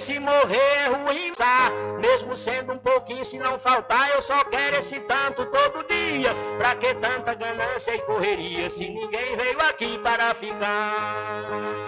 [0.00, 1.70] Se morrer é ruim, tá?
[2.00, 6.34] Mesmo sendo um pouquinho, se não faltar, eu só quero esse tanto todo dia.
[6.58, 11.80] Pra que tanta ganância e correria se ninguém veio aqui para ficar?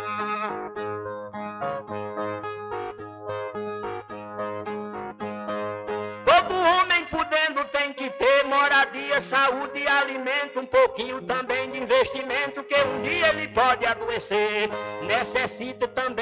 [8.53, 14.69] moradia, saúde e alimento, um pouquinho também de investimento, que um dia ele pode adoecer.
[15.03, 16.22] Necessita também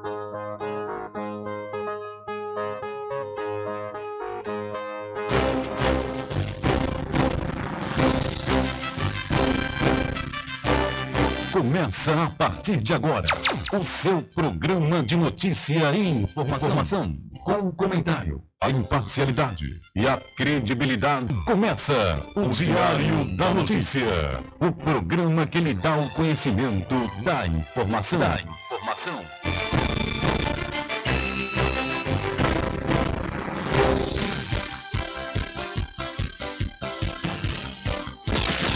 [11.51, 13.27] Começa a partir de agora
[13.73, 20.17] o seu programa de notícia e informação, informação com o comentário, a imparcialidade e a
[20.37, 21.33] credibilidade.
[21.45, 28.19] Começa o Diário da Notícia, o programa que lhe dá o conhecimento da informação.
[28.19, 29.25] Da informação.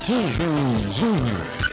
[0.07, 1.64] Rubem Júnior.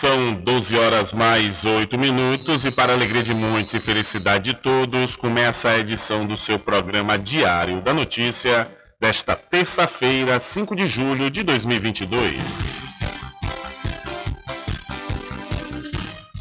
[0.00, 5.14] São 12 horas mais 8 minutos e para alegria de muitos e felicidade de todos,
[5.14, 8.66] começa a edição do seu programa Diário da Notícia
[8.98, 12.80] desta terça-feira, 5 de julho de 2022.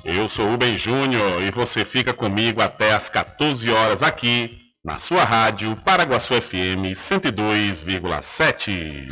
[0.05, 5.25] Eu sou Rubem Júnior e você fica comigo até às 14 horas aqui na sua
[5.25, 9.09] rádio Paraguaçu FM 102,7.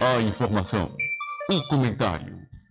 [0.00, 0.96] A informação,
[1.50, 2.41] o comentário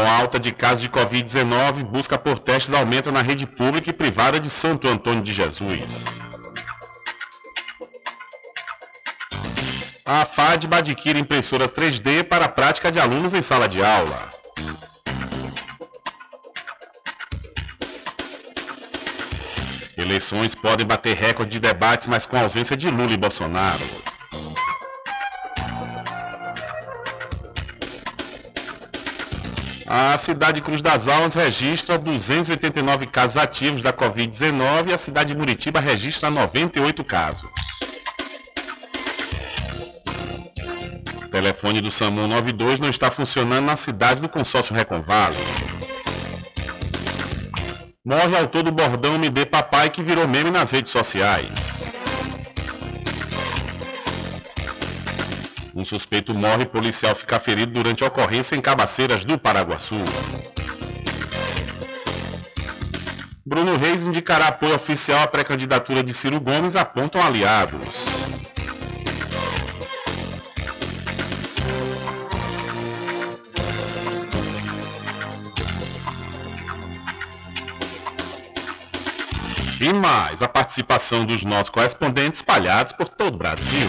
[0.00, 3.92] Com a alta de casos de Covid-19, busca por testes aumenta na rede pública e
[3.92, 6.06] privada de Santo Antônio de Jesus.
[10.06, 14.30] A FADB adquire impressora 3D para a prática de alunos em sala de aula.
[19.98, 23.84] Eleições podem bater recorde de debates, mas com ausência de Lula e Bolsonaro.
[29.92, 35.36] A cidade Cruz das Almas registra 289 casos ativos da Covid-19 e a cidade de
[35.36, 37.50] Muritiba registra 98 casos.
[41.24, 45.36] O telefone do SAMU 92 não está funcionando nas cidades do consórcio Recon-Vale.
[48.04, 51.90] Morre autor do bordão Me Dê Papai que virou meme nas redes sociais.
[55.74, 59.94] Um suspeito morre e policial fica ferido durante a ocorrência em Cabaceiras do Paraguaçu.
[63.46, 68.04] Bruno Reis indicará apoio oficial à pré-candidatura de Ciro Gomes, apontam aliados.
[79.80, 83.88] E mais a participação dos nossos correspondentes espalhados por todo o Brasil.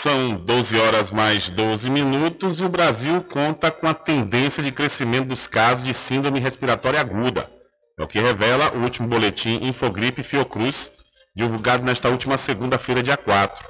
[0.00, 5.26] São 12 horas mais 12 minutos e o Brasil conta com a tendência de crescimento
[5.26, 7.50] dos casos de síndrome respiratória aguda.
[7.98, 10.92] É o que revela o último boletim Infogripe Fiocruz,
[11.34, 13.66] divulgado nesta última segunda-feira, dia 4.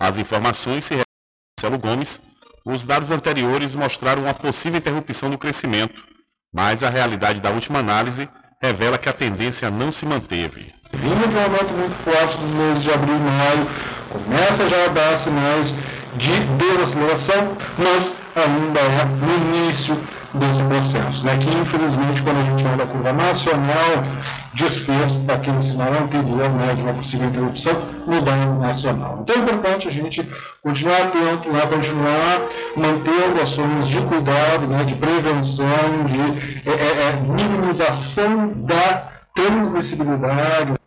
[0.00, 0.94] As informações se
[1.60, 2.18] Marcelo Gomes,
[2.64, 6.02] os dados anteriores mostraram uma possível interrupção do crescimento,
[6.50, 8.26] mas a realidade da última análise
[8.62, 10.72] revela que a tendência não se manteve.
[10.94, 14.88] Vindo de um aumento muito forte dos meses de abril e maio, começa já a
[14.88, 15.74] dar sinais
[16.16, 19.96] de desaceleração, mas ainda é no início
[20.34, 21.36] desse processo, né?
[21.38, 24.02] que infelizmente quando a gente olha a curva nacional,
[24.54, 27.74] desfez daquele sinal anterior né, de uma possível interrupção
[28.06, 29.20] no dano nacional.
[29.22, 30.28] Então é importante a gente
[30.62, 32.42] continuar atento, né, continuar
[32.76, 35.66] mantendo ações de cuidado, né, de prevenção,
[36.06, 40.77] de é, é, minimização da transmissibilidade,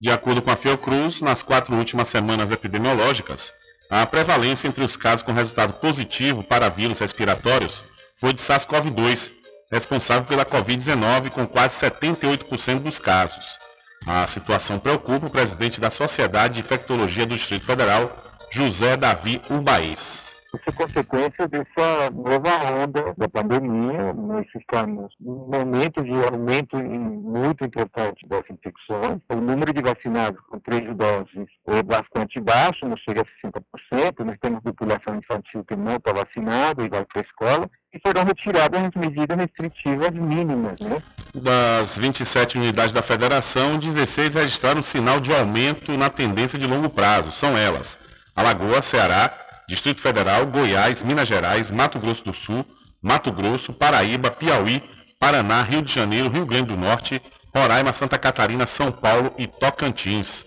[0.00, 3.52] de acordo com a Fiocruz, nas quatro últimas semanas epidemiológicas,
[3.90, 7.82] a prevalência entre os casos com resultado positivo para vírus respiratórios
[8.16, 9.30] foi de SARS-CoV-2,
[9.72, 13.58] responsável pela Covid-19 com quase 78% dos casos.
[14.06, 18.16] A situação preocupa o presidente da Sociedade de Infectologia do Distrito Federal,
[18.50, 20.27] José Davi Ubaís.
[20.48, 24.14] Isso é consequência dessa nova onda da pandemia.
[24.14, 29.20] Nós estamos num momento de aumento muito importante das infecções.
[29.28, 34.24] O número de vacinados com três doses é bastante baixo, não chega a 60%.
[34.24, 38.24] Nós temos população infantil que não está vacinada e vai para a escola e foram
[38.24, 40.80] retiradas as medidas restritivas mínimas.
[40.80, 41.02] Né?
[41.34, 47.32] Das 27 unidades da federação, 16 registraram sinal de aumento na tendência de longo prazo.
[47.32, 47.98] São elas:
[48.34, 52.64] Alagoas, Ceará, Distrito Federal, Goiás, Minas Gerais, Mato Grosso do Sul,
[53.02, 54.82] Mato Grosso, Paraíba, Piauí,
[55.20, 57.20] Paraná, Rio de Janeiro, Rio Grande do Norte,
[57.54, 60.46] Roraima, Santa Catarina, São Paulo e Tocantins.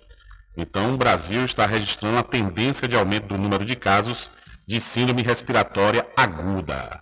[0.57, 4.31] Então, o Brasil está registrando a tendência de aumento do número de casos
[4.67, 6.99] de síndrome respiratória aguda.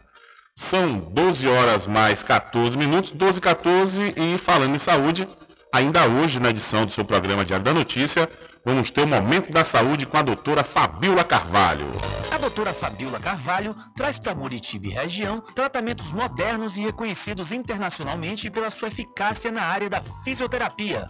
[0.58, 5.26] São 12 horas mais 14 minutos, 12 e 14, e falando em saúde,
[5.74, 8.30] ainda hoje na edição do seu programa Diário da Notícia,
[8.70, 11.88] vamos ter o Momento da Saúde com a doutora Fabiola Carvalho.
[12.32, 18.90] A doutora Fabiola Carvalho traz para Muritiba região tratamentos modernos e reconhecidos internacionalmente pela sua
[18.90, 21.10] eficácia na área da fisioterapia.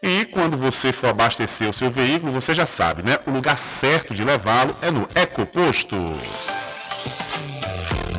[0.02, 3.20] E quando você for abastecer o seu veículo, você já sabe, né?
[3.26, 5.98] O lugar certo de levá-lo é no Ecoposto.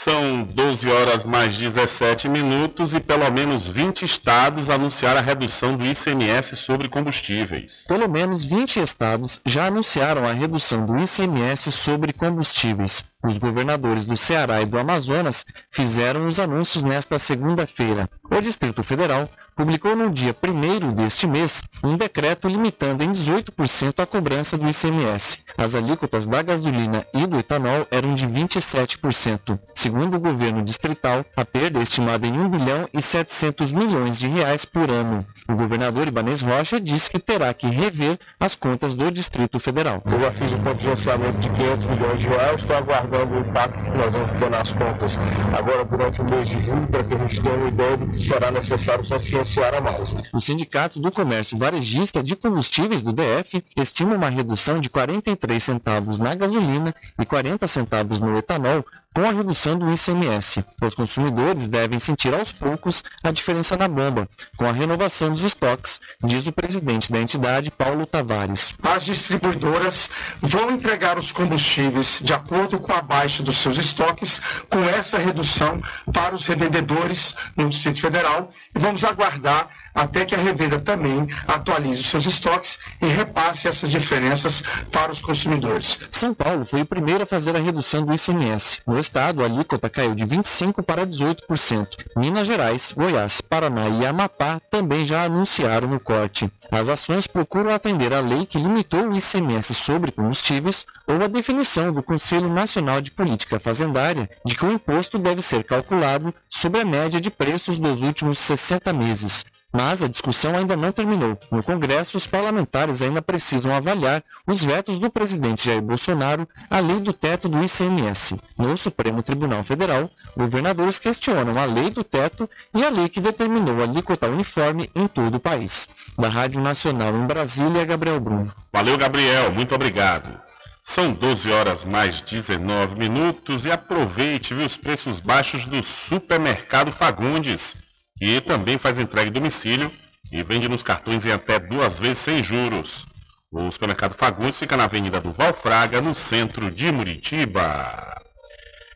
[0.00, 5.84] São 12 horas mais 17 minutos e pelo menos 20 estados anunciaram a redução do
[5.84, 7.84] ICMS sobre combustíveis.
[7.88, 13.06] Pelo menos 20 estados já anunciaram a redução do ICMS sobre combustíveis.
[13.24, 18.08] Os governadores do Ceará e do Amazonas fizeram os anúncios nesta segunda-feira.
[18.30, 19.28] O Distrito Federal
[19.58, 25.40] publicou no dia 1 deste mês um decreto limitando em 18% a cobrança do ICMS.
[25.58, 29.58] As alíquotas da gasolina e do etanol eram de 27%.
[29.74, 34.28] Segundo o governo distrital, a perda é estimada em 1 bilhão e 700 milhões de
[34.28, 35.26] reais por ano.
[35.48, 40.00] O governador Ibanez Rocha disse que terá que rever as contas do Distrito Federal.
[40.06, 43.98] Eu já fiz um contingenciamento de 500 milhões de reais, estou aguardando o impacto que
[43.98, 45.18] nós vamos ter nas contas
[45.56, 48.18] agora durante o mês de julho, para que a gente tenha uma ideia do que
[48.18, 49.47] será necessário contingenciar
[49.82, 50.14] mais.
[50.32, 56.18] O Sindicato do Comércio Varejista de Combustíveis do DF estima uma redução de 43 centavos
[56.18, 58.84] na gasolina e 40 centavos no etanol
[59.14, 60.64] com a redução do ICMS.
[60.82, 66.00] Os consumidores devem sentir aos poucos a diferença na bomba, com a renovação dos estoques,
[66.24, 68.74] diz o presidente da entidade, Paulo Tavares.
[68.82, 70.10] As distribuidoras
[70.40, 75.76] vão entregar os combustíveis de acordo com a baixa dos seus estoques, com essa redução
[76.12, 82.00] para os revendedores no Distrito Federal, e vamos aguardar até que a revenda também atualize
[82.00, 85.98] os seus estoques e repasse essas diferenças para os consumidores.
[86.10, 88.80] São Paulo foi o primeiro a fazer a redução do ICMS.
[88.86, 91.88] No estado, a alíquota caiu de 25% para 18%.
[92.16, 96.50] Minas Gerais, Goiás, Paraná e Amapá também já anunciaram o corte.
[96.70, 101.92] As ações procuram atender à lei que limitou o ICMS sobre combustíveis ou a definição
[101.92, 106.84] do Conselho Nacional de Política Fazendária de que o imposto deve ser calculado sobre a
[106.84, 109.44] média de preços dos últimos 60 meses.
[109.70, 111.38] Mas a discussão ainda não terminou.
[111.50, 117.00] No Congresso, os parlamentares ainda precisam avaliar os vetos do presidente Jair Bolsonaro à lei
[117.00, 118.36] do teto do ICMS.
[118.58, 123.80] No Supremo Tribunal Federal, governadores questionam a lei do teto e a lei que determinou
[123.80, 125.86] a alíquota uniforme em todo o país.
[126.18, 128.50] Da Rádio Nacional em Brasília, Gabriel Bruno.
[128.72, 129.52] Valeu, Gabriel.
[129.52, 130.40] Muito obrigado.
[130.82, 137.87] São 12 horas mais 19 minutos e aproveite viu, os preços baixos do Supermercado Fagundes
[138.20, 139.90] e também faz entrega em domicílio
[140.32, 143.06] e vende nos cartões em até duas vezes sem juros.
[143.50, 148.14] O supermercado Fagundes fica na Avenida do Valfraga, no centro de Muritiba.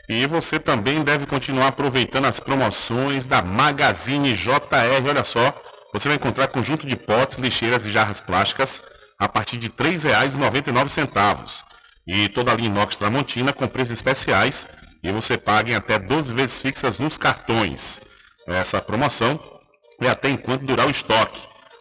[0.08, 5.08] E você também deve continuar aproveitando as promoções da Magazine JR.
[5.08, 5.54] Olha só,
[5.92, 8.82] você vai encontrar conjunto de potes, lixeiras e jarras plásticas
[9.18, 11.62] a partir de R$ 3,99.
[12.06, 14.66] E toda a linha inox Tramontina com preços especiais
[15.02, 18.00] e você paga em até 12 vezes fixas nos cartões.
[18.46, 19.38] Essa promoção
[20.00, 21.40] é até enquanto durar o estoque.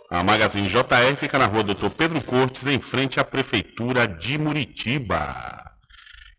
[0.09, 5.71] A Magazine JR fica na rua Doutor Pedro Cortes, em frente à Prefeitura de Muritiba.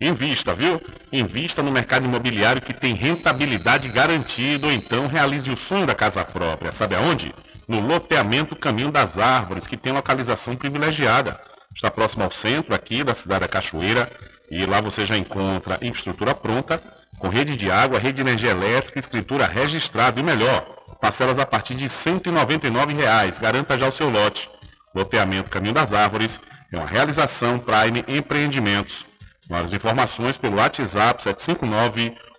[0.01, 0.81] Invista, viu?
[1.13, 6.25] Invista no mercado imobiliário que tem rentabilidade garantida ou então realize o sonho da casa
[6.25, 6.73] própria.
[6.73, 7.33] Sabe aonde?
[7.69, 11.41] No loteamento Caminho das Árvores, que tem localização privilegiada.
[11.75, 14.11] Está próximo ao centro aqui da cidade da Cachoeira
[14.51, 16.83] e lá você já encontra infraestrutura pronta,
[17.19, 20.65] com rede de água, rede de energia elétrica, escritura registrada e melhor,
[21.01, 23.39] parcelas a partir de 199 reais.
[23.39, 24.51] Garanta já o seu lote.
[24.95, 26.41] Loteamento Caminho das Árvores
[26.73, 29.05] é uma realização Prime Empreendimentos.
[29.49, 32.15] Mais informações pelo WhatsApp 759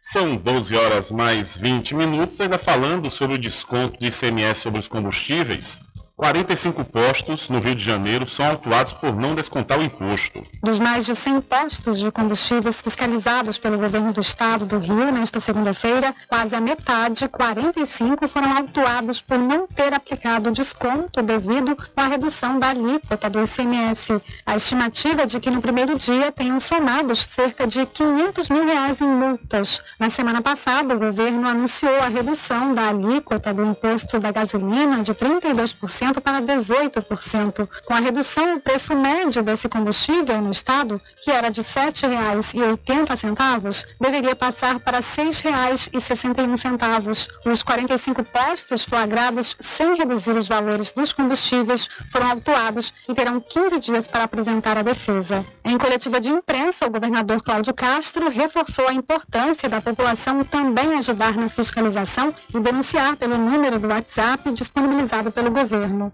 [0.00, 4.86] São 12 horas mais 20 minutos, ainda falando sobre o desconto de ICMS sobre os
[4.86, 5.80] combustíveis.
[6.16, 10.44] 45 postos no Rio de Janeiro são autuados por não descontar o imposto.
[10.62, 15.40] Dos mais de 100 postos de combustíveis fiscalizados pelo governo do estado do Rio nesta
[15.40, 22.60] segunda-feira, quase a metade, 45, foram autuados por não ter aplicado desconto devido à redução
[22.60, 24.22] da alíquota do ICMS.
[24.46, 29.00] A estimativa é de que no primeiro dia tenham somados cerca de 500 mil reais
[29.00, 29.82] em multas.
[29.98, 35.12] Na semana passada, o governo anunciou a redução da alíquota do imposto da gasolina de
[35.12, 37.68] 32% para 18%.
[37.86, 43.84] Com a redução, o preço médio desse combustível no estado, que era de R$ 7,80,
[44.00, 47.28] deveria passar para R$ 6,61.
[47.46, 53.78] Os 45 postos flagrados sem reduzir os valores dos combustíveis foram autuados e terão 15
[53.80, 55.46] dias para apresentar a defesa.
[55.64, 61.36] Em coletiva de imprensa, o governador Cláudio Castro reforçou a importância da população também ajudar
[61.36, 66.12] na fiscalização e denunciar pelo número do WhatsApp disponibilizado pelo governo governo.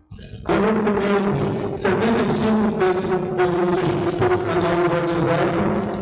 [0.48, 1.10] Eu recebi
[1.78, 2.70] 75
[3.36, 5.00] denúncias pelo canal do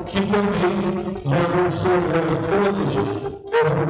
[0.04, 0.76] que também
[1.24, 1.98] não são
[2.42, 2.90] todos,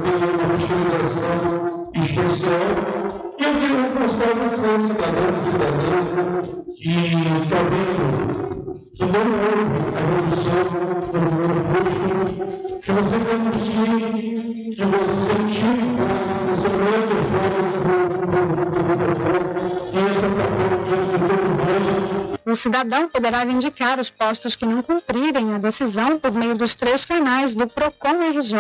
[0.03, 2.69] tem uma utilização especial.
[3.39, 6.43] E eu queria mostrar a você, cidadão, cidadão,
[6.77, 6.93] que
[7.45, 8.07] está vendo
[8.93, 10.69] que não houve a redução
[11.13, 12.09] do número posto,
[12.83, 13.19] que você
[14.75, 15.97] que você tinha,
[16.49, 17.19] você mesmo
[19.17, 19.58] foi
[22.51, 27.05] o cidadão poderá indicar os postos que não cumprirem a decisão por meio dos três
[27.05, 28.55] canais do PROCON RJ,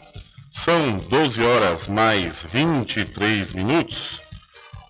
[0.51, 4.21] São 12 horas mais 23 minutos.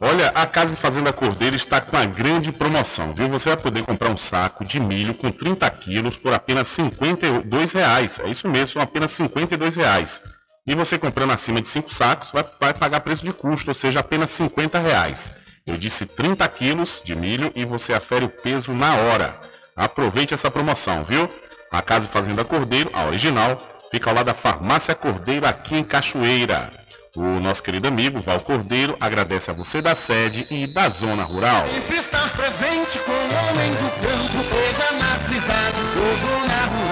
[0.01, 3.29] Olha, a Casa e Fazenda Cordeiro está com uma grande promoção, viu?
[3.29, 8.19] Você vai poder comprar um saco de milho com 30 quilos por apenas 52 reais.
[8.19, 10.21] É isso mesmo, são apenas 52 reais.
[10.65, 13.99] E você comprando acima de 5 sacos vai, vai, pagar preço de custo, ou seja,
[13.99, 15.31] apenas 50 reais.
[15.67, 19.41] Eu disse 30 quilos de milho e você afere o peso na hora.
[19.75, 21.29] Aproveite essa promoção, viu?
[21.71, 26.73] A Casa Fazenda Cordeiro, a original, fica ao lado da Farmácia Cordeiro aqui em Cachoeira.
[27.17, 31.67] O nosso querido amigo Val Cordeiro agradece a você da sede e da zona rural.
[31.69, 36.92] Sempre estar presente com o homem do campo, seja na cidade ou zona rural.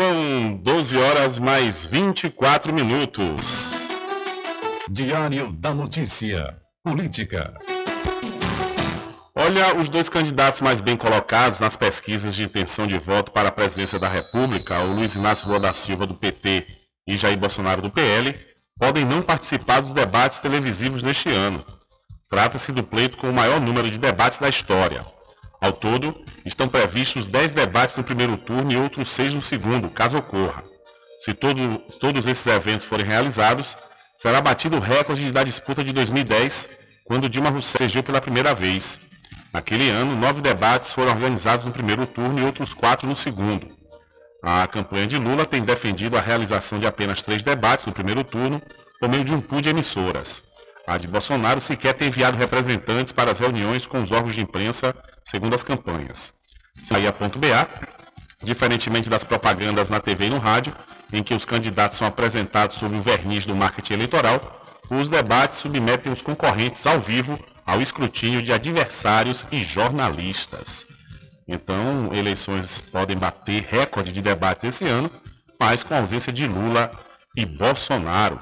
[0.00, 3.74] São 12 horas mais 24 minutos.
[4.90, 6.56] Diário da Notícia.
[6.82, 7.52] Política.
[9.34, 13.52] Olha, os dois candidatos mais bem colocados nas pesquisas de intenção de voto para a
[13.52, 16.64] presidência da República, o Luiz Inácio Lula da Silva do PT
[17.06, 18.34] e Jair Bolsonaro do PL,
[18.78, 21.62] podem não participar dos debates televisivos neste ano.
[22.30, 25.04] Trata-se do pleito com o maior número de debates da história.
[25.60, 30.18] Ao todo, estão previstos 10 debates no primeiro turno e outros 6 no segundo, caso
[30.18, 30.64] ocorra.
[31.20, 33.76] Se todo, todos esses eventos forem realizados,
[34.16, 36.70] será batido o recorde da disputa de 2010,
[37.04, 39.00] quando Dilma Rousseff elegeu pela primeira vez.
[39.52, 43.66] Naquele ano, nove debates foram organizados no primeiro turno e outros quatro no segundo.
[44.42, 48.62] A campanha de Lula tem defendido a realização de apenas três debates no primeiro turno,
[48.98, 50.42] por meio de um pool de emissoras.
[50.90, 54.92] A de Bolsonaro sequer tem enviado representantes para as reuniões com os órgãos de imprensa,
[55.24, 56.34] segundo as campanhas.
[56.90, 57.68] Bahia.ba,
[58.42, 60.74] diferentemente das propagandas na TV e no rádio,
[61.12, 66.12] em que os candidatos são apresentados sob o verniz do marketing eleitoral, os debates submetem
[66.12, 70.88] os concorrentes ao vivo ao escrutínio de adversários e jornalistas.
[71.46, 75.08] Então, eleições podem bater recorde de debates esse ano,
[75.56, 76.90] mas com a ausência de Lula
[77.36, 78.40] e Bolsonaro.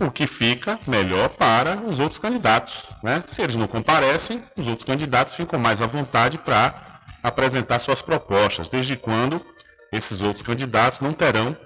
[0.00, 2.84] O que fica melhor para os outros candidatos.
[3.02, 3.22] Né?
[3.26, 8.68] Se eles não comparecem, os outros candidatos ficam mais à vontade para apresentar suas propostas,
[8.68, 9.44] desde quando
[9.92, 11.56] esses outros candidatos não terão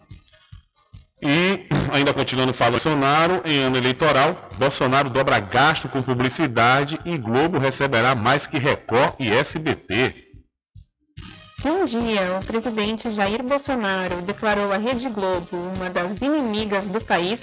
[1.21, 7.57] E, ainda continuando falando Bolsonaro, em ano eleitoral, Bolsonaro dobra gasto com publicidade e Globo
[7.57, 10.29] receberá mais que Record e SBT.
[11.59, 17.03] Se um dia o presidente Jair Bolsonaro declarou a Rede Globo uma das inimigas do
[17.03, 17.41] país,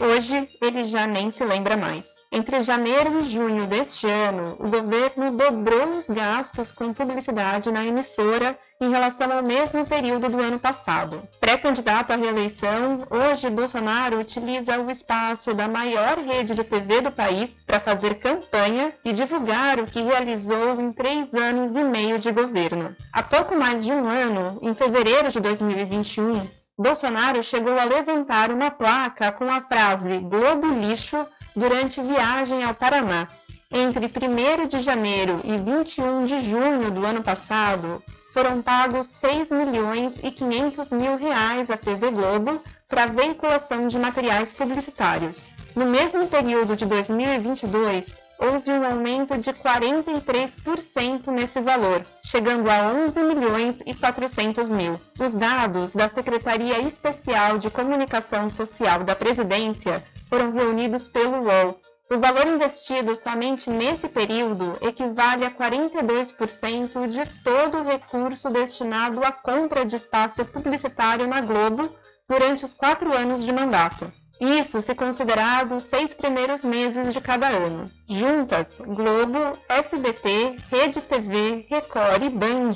[0.00, 2.21] hoje ele já nem se lembra mais.
[2.34, 8.58] Entre janeiro e junho deste ano, o governo dobrou os gastos com publicidade na emissora
[8.80, 11.22] em relação ao mesmo período do ano passado.
[11.38, 17.50] Pré-candidato à reeleição, hoje Bolsonaro utiliza o espaço da maior rede de TV do país
[17.66, 22.96] para fazer campanha e divulgar o que realizou em três anos e meio de governo.
[23.12, 28.70] Há pouco mais de um ano, em fevereiro de 2021, Bolsonaro chegou a levantar uma
[28.70, 33.28] placa com a frase Globo Lixo durante viagem ao Paraná.
[33.70, 40.22] Entre 1 de janeiro e 21 de junho do ano passado, foram pagos 6 milhões
[40.22, 45.50] e 500 mil reais à TV Globo para veiculação de materiais publicitários.
[45.74, 53.22] No mesmo período de 2022, houve um aumento de 43% nesse valor, chegando a 11
[53.22, 55.00] milhões e 400 mil.
[55.20, 61.78] Os dados da Secretaria Especial de Comunicação Social da Presidência foram reunidos pelo UOL.
[62.10, 69.30] O valor investido somente nesse período equivale a 42% de todo o recurso destinado à
[69.30, 71.88] compra de espaço publicitário na Globo
[72.28, 74.12] durante os quatro anos de mandato.
[74.40, 77.90] Isso se considerado os seis primeiros meses de cada ano.
[78.08, 82.72] Juntas, Globo, SBT, Rede TV, Record e Band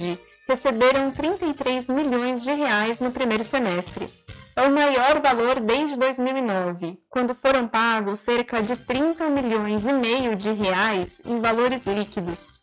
[0.49, 4.09] receberam 33 milhões de reais no primeiro semestre.
[4.55, 10.35] É o maior valor desde 2009, quando foram pagos cerca de 30 milhões e meio
[10.35, 12.56] de reais em valores líquidos.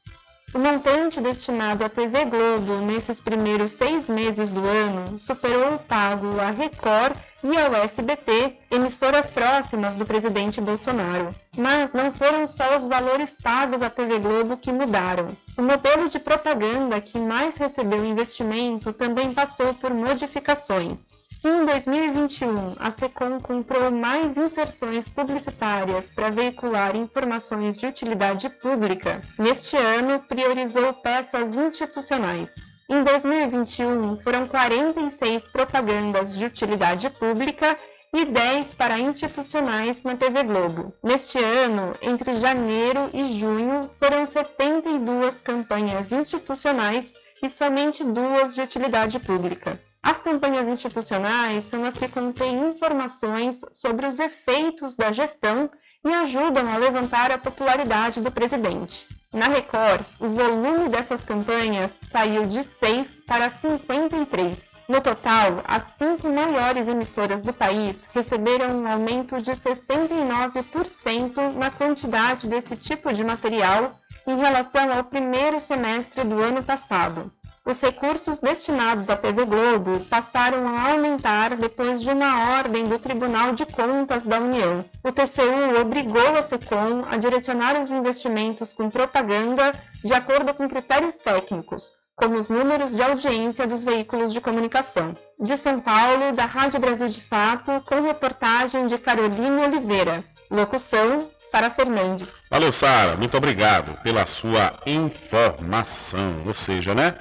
[0.53, 6.39] O montante destinado à TV Globo nesses primeiros seis meses do ano superou o pago
[6.39, 11.29] à Record e ao SBT, emissoras próximas do presidente Bolsonaro.
[11.57, 15.35] Mas não foram só os valores pagos à TV Globo que mudaram.
[15.57, 21.22] O modelo de propaganda que mais recebeu investimento também passou por modificações.
[21.41, 29.19] Se em 2021 a SECOM comprou mais inserções publicitárias para veicular informações de utilidade pública,
[29.37, 32.53] neste ano priorizou peças institucionais.
[32.87, 37.77] Em 2021 foram 46 propagandas de utilidade pública
[38.13, 40.93] e 10 para institucionais na TV Globo.
[41.03, 49.19] Neste ano, entre janeiro e junho, foram 72 campanhas institucionais e somente duas de utilidade
[49.19, 49.79] pública.
[50.05, 55.71] As campanhas institucionais são as que contêm informações sobre os efeitos da gestão
[56.05, 59.07] e ajudam a levantar a popularidade do presidente.
[59.33, 64.73] Na Record, o volume dessas campanhas saiu de 6 para 53.
[64.89, 72.49] No total, as cinco maiores emissoras do país receberam um aumento de 69% na quantidade
[72.49, 77.31] desse tipo de material em relação ao primeiro semestre do ano passado
[77.65, 83.53] os recursos destinados à TV Globo passaram a aumentar depois de uma ordem do Tribunal
[83.53, 84.83] de Contas da União.
[85.01, 89.71] O TCU obrigou a SECOM a direcionar os investimentos com propaganda
[90.03, 95.13] de acordo com critérios técnicos, como os números de audiência dos veículos de comunicação.
[95.39, 100.21] De São Paulo, da Rádio Brasil de Fato, com reportagem de Carolina Oliveira.
[100.51, 102.41] Locução, Sara Fernandes.
[102.49, 103.15] Valeu, Sara.
[103.15, 106.43] Muito obrigado pela sua informação.
[106.45, 107.15] Ou seja, né?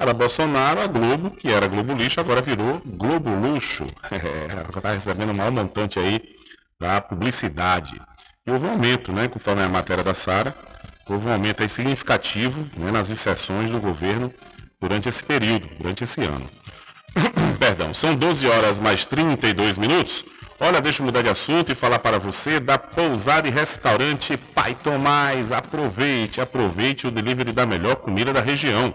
[0.00, 3.84] Era Bolsonaro, a Globo, que era Globo Lixo, agora virou Globo Luxo.
[4.74, 6.22] Está recebendo o maior montante aí
[6.80, 8.00] da publicidade.
[8.46, 10.54] E houve um aumento, né, conforme a matéria da Sara,
[11.06, 14.32] houve um aumento aí significativo né, nas inserções do governo
[14.80, 16.46] durante esse período, durante esse ano.
[17.60, 20.24] Perdão, são 12 horas mais 32 minutos.
[20.58, 24.74] Olha, deixa eu mudar de assunto e falar para você da pousada e restaurante Pai
[24.74, 25.52] Tomás.
[25.52, 28.94] Aproveite, aproveite o delivery da melhor comida da região.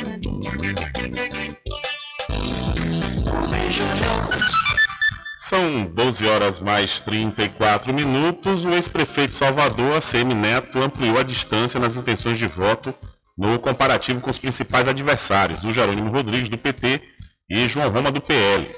[5.37, 8.65] São 12 horas mais 34 minutos.
[8.65, 12.93] O ex-prefeito de Salvador, ACM Neto, ampliou a distância nas intenções de voto
[13.37, 17.01] no comparativo com os principais adversários, o Jerônimo Rodrigues, do PT,
[17.49, 18.69] e João Roma, do PL.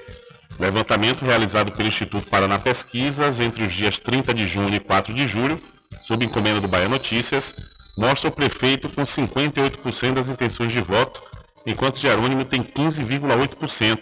[0.59, 5.27] Levantamento realizado pelo Instituto Paraná Pesquisas entre os dias 30 de junho e 4 de
[5.27, 5.59] julho,
[6.03, 7.55] sob encomenda do Bahia Notícias,
[7.97, 11.21] mostra o prefeito com 58% das intenções de voto,
[11.65, 13.99] enquanto Jerônimo tem 15,8%.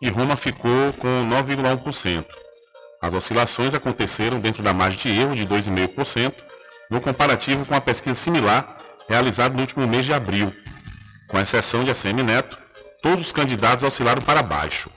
[0.00, 2.24] E Roma ficou com 9,1%.
[3.02, 6.34] As oscilações aconteceram dentro da margem de erro de 2,5%,
[6.90, 8.76] no comparativo com a pesquisa similar
[9.08, 10.54] realizada no último mês de abril.
[11.28, 12.58] Com exceção de ACM Neto,
[13.02, 14.90] todos os candidatos oscilaram para baixo.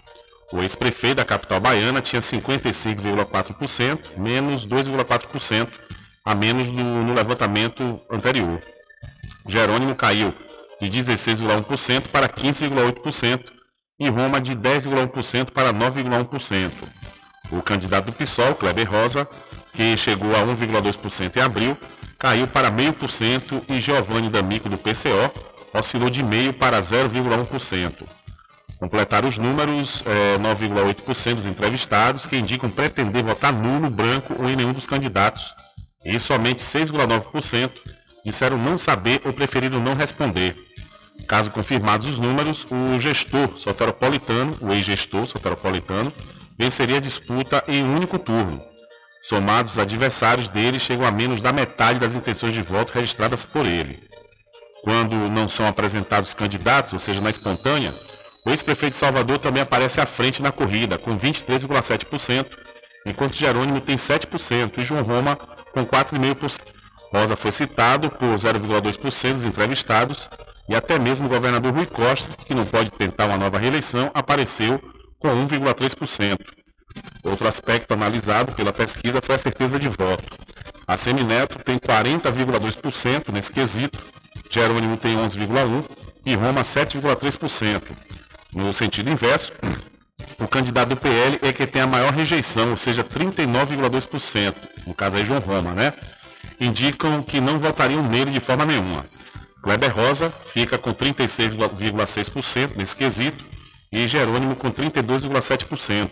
[0.51, 5.67] O ex-prefeito da capital baiana tinha 55,4%, menos 2,4%
[6.25, 8.61] a menos do, no levantamento anterior.
[9.47, 10.33] Jerônimo caiu
[10.79, 13.62] de 16,1% para 15,8%
[13.99, 16.71] e Roma de 10,1% para 9,1%.
[17.51, 19.27] O candidato do PSOL, Kleber Rosa,
[19.73, 21.77] que chegou a 1,2% em abril,
[22.17, 25.31] caiu para 0,5% e Giovanni D'Amico do PCO
[25.73, 28.07] oscilou de 0,5% para 0,1%.
[28.79, 34.55] Completaram os números é, 9,8% dos entrevistados que indicam pretender votar nulo, branco ou em
[34.55, 35.53] nenhum dos candidatos.
[36.05, 37.71] E somente 6,9%
[38.25, 40.55] disseram não saber ou preferiram não responder.
[41.27, 46.11] Caso confirmados os números, o gestor soteropolitano, o ex-gestor soteropolitano,
[46.57, 48.61] venceria a disputa em um único turno.
[49.23, 53.65] Somados, os adversários dele chegam a menos da metade das intenções de voto registradas por
[53.65, 53.97] ele.
[54.83, 57.95] Quando não são apresentados candidatos, ou seja, na espontânea,
[58.45, 62.47] o ex-prefeito de Salvador também aparece à frente na corrida, com 23,7%,
[63.05, 65.37] enquanto Jerônimo tem 7% e João Roma
[65.71, 66.59] com 4,5%.
[67.13, 70.29] Rosa foi citado por 0,2% dos entrevistados
[70.67, 74.79] e até mesmo o governador Rui Costa, que não pode tentar uma nova reeleição, apareceu
[75.19, 76.37] com 1,3%.
[77.23, 80.23] Outro aspecto analisado pela pesquisa foi a certeza de voto.
[80.87, 83.99] A Semineto tem 40,2% nesse quesito,
[84.49, 85.89] Jerônimo tem 11,1%
[86.25, 87.81] e Roma 7,3%.
[88.53, 89.51] No sentido inverso,
[90.39, 94.53] o candidato do PL é que tem a maior rejeição, ou seja, 39,2%.
[94.85, 95.93] No caso aí, João Roma, né?
[96.59, 99.05] Indicam que não votariam nele de forma nenhuma.
[99.63, 103.45] Kleber Rosa fica com 36,6% nesse quesito
[103.89, 106.11] e Jerônimo com 32,7%.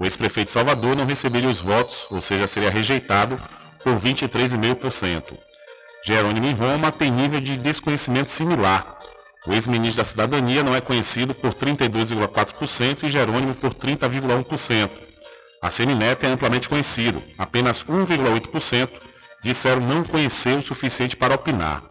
[0.00, 3.36] O ex-prefeito Salvador não receberia os votos, ou seja, seria rejeitado
[3.84, 5.38] por 23,5%.
[6.04, 8.98] Jerônimo em Roma tem nível de desconhecimento similar.
[9.46, 14.90] O ex-ministro da Cidadania não é conhecido por 32,4% e Jerônimo por 30,1%.
[15.60, 17.22] A Semineto é amplamente conhecido.
[17.38, 18.88] Apenas 1,8%
[19.40, 21.84] disseram não conhecer o suficiente para opinar.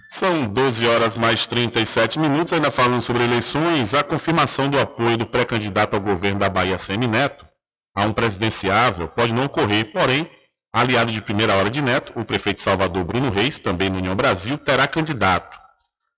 [0.08, 5.26] São 12 horas mais 37 minutos, ainda falando sobre eleições, a confirmação do apoio do
[5.26, 7.46] pré-candidato ao governo da Bahia, Semi Neto,
[7.94, 10.28] a um presidenciável pode não ocorrer, porém,
[10.72, 14.16] aliado de primeira hora de Neto, o prefeito de Salvador, Bruno Reis, também no União
[14.16, 15.67] Brasil, terá candidato.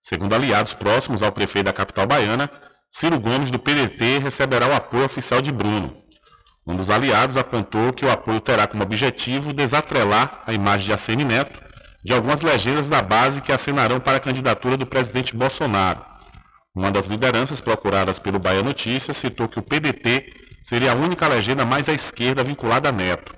[0.02, 2.50] Segundo aliados próximos ao prefeito da capital baiana,
[2.90, 5.94] Ciro Gomes, do PDT, receberá o apoio oficial de Bruno.
[6.66, 11.24] Um dos aliados apontou que o apoio terá como objetivo desatrelar a imagem de Assemi
[11.24, 11.60] Neto
[12.02, 16.04] de algumas legendas da base que acenarão para a candidatura do presidente Bolsonaro.
[16.74, 20.32] Uma das lideranças procuradas pelo Bahia Notícias citou que o PDT
[20.62, 23.34] seria a única legenda mais à esquerda vinculada a Neto.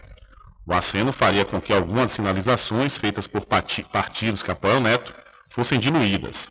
[0.67, 5.13] O aceno faria com que algumas sinalizações feitas por partidos que apoiam Neto
[5.53, 6.49] fossem diluídas.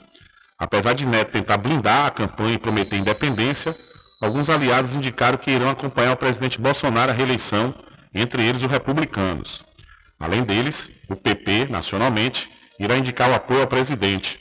[0.58, 3.76] Apesar de Neto tentar blindar a campanha e prometer independência,
[4.22, 7.74] alguns aliados indicaram que irão acompanhar o presidente Bolsonaro à reeleição,
[8.14, 9.64] entre eles os republicanos.
[10.20, 12.48] Além deles, o PP, nacionalmente,
[12.80, 14.40] irá indicar o apoio ao presidente.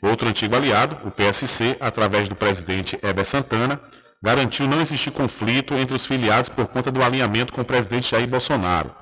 [0.00, 3.78] Outro antigo aliado, o PSC, através do presidente Heber Santana,
[4.22, 8.26] garantiu não existir conflito entre os filiados por conta do alinhamento com o presidente Jair
[8.26, 8.94] Bolsonaro.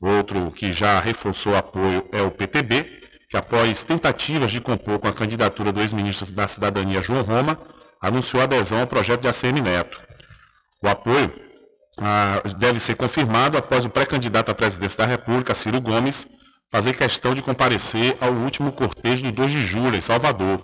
[0.00, 3.01] Outro que já reforçou apoio é o PTB,
[3.32, 7.58] que após tentativas de compor com a candidatura do ex-ministro da Cidadania João Roma,
[7.98, 10.02] anunciou adesão ao projeto de ACM Neto.
[10.82, 11.32] O apoio
[11.96, 16.26] ah, deve ser confirmado após o pré-candidato à presidência da República, Ciro Gomes,
[16.70, 20.60] fazer questão de comparecer ao último cortejo do 2 de julho, em Salvador.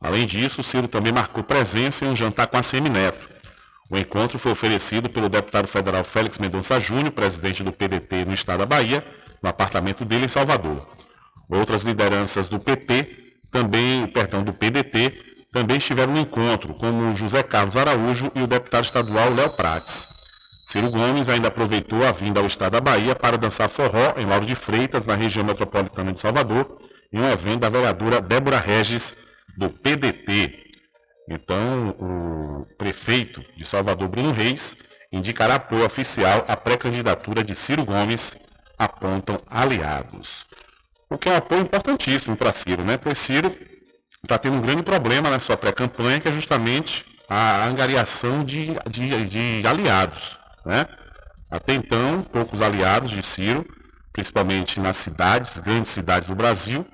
[0.00, 3.28] Além disso, Ciro também marcou presença em um jantar com a Semineto.
[3.90, 8.60] O encontro foi oferecido pelo deputado federal Félix Mendonça Júnior, presidente do PDT no estado
[8.60, 9.04] da Bahia,
[9.42, 10.88] no apartamento dele em Salvador.
[11.48, 17.76] Outras lideranças do PT, também, perdão, do PDT, também estiveram no encontro, como José Carlos
[17.76, 20.06] Araújo e o deputado estadual Léo Prates.
[20.64, 24.46] Ciro Gomes ainda aproveitou a vinda ao estado da Bahia para dançar forró em Lauro
[24.46, 26.78] de Freitas, na região metropolitana de Salvador,
[27.12, 29.12] em um evento da vereadora Débora Regis,
[29.56, 30.70] do PDT.
[31.28, 34.76] Então, o prefeito de Salvador, Bruno Reis,
[35.10, 38.36] indicará apoio oficial à pré-candidatura de Ciro Gomes,
[38.78, 40.46] apontam aliados.
[41.10, 42.96] O que é um apoio importantíssimo para Ciro, né?
[42.96, 43.52] Pois Ciro
[44.22, 49.24] está tendo um grande problema na sua pré-campanha, que é justamente a angariação de, de,
[49.28, 50.38] de aliados.
[50.64, 50.86] Né?
[51.50, 53.66] Até então, poucos aliados de Ciro,
[54.12, 56.86] principalmente nas cidades, grandes cidades do Brasil.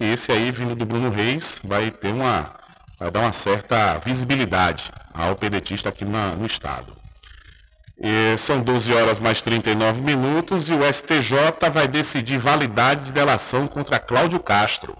[0.00, 2.54] E esse aí, vindo do Bruno Reis, vai ter uma.
[2.98, 6.97] vai dar uma certa visibilidade ao pedetista aqui na, no estado.
[8.00, 13.66] E são 12 horas mais 39 minutos e o STJ vai decidir validade de delação
[13.66, 14.94] contra Cláudio Castro.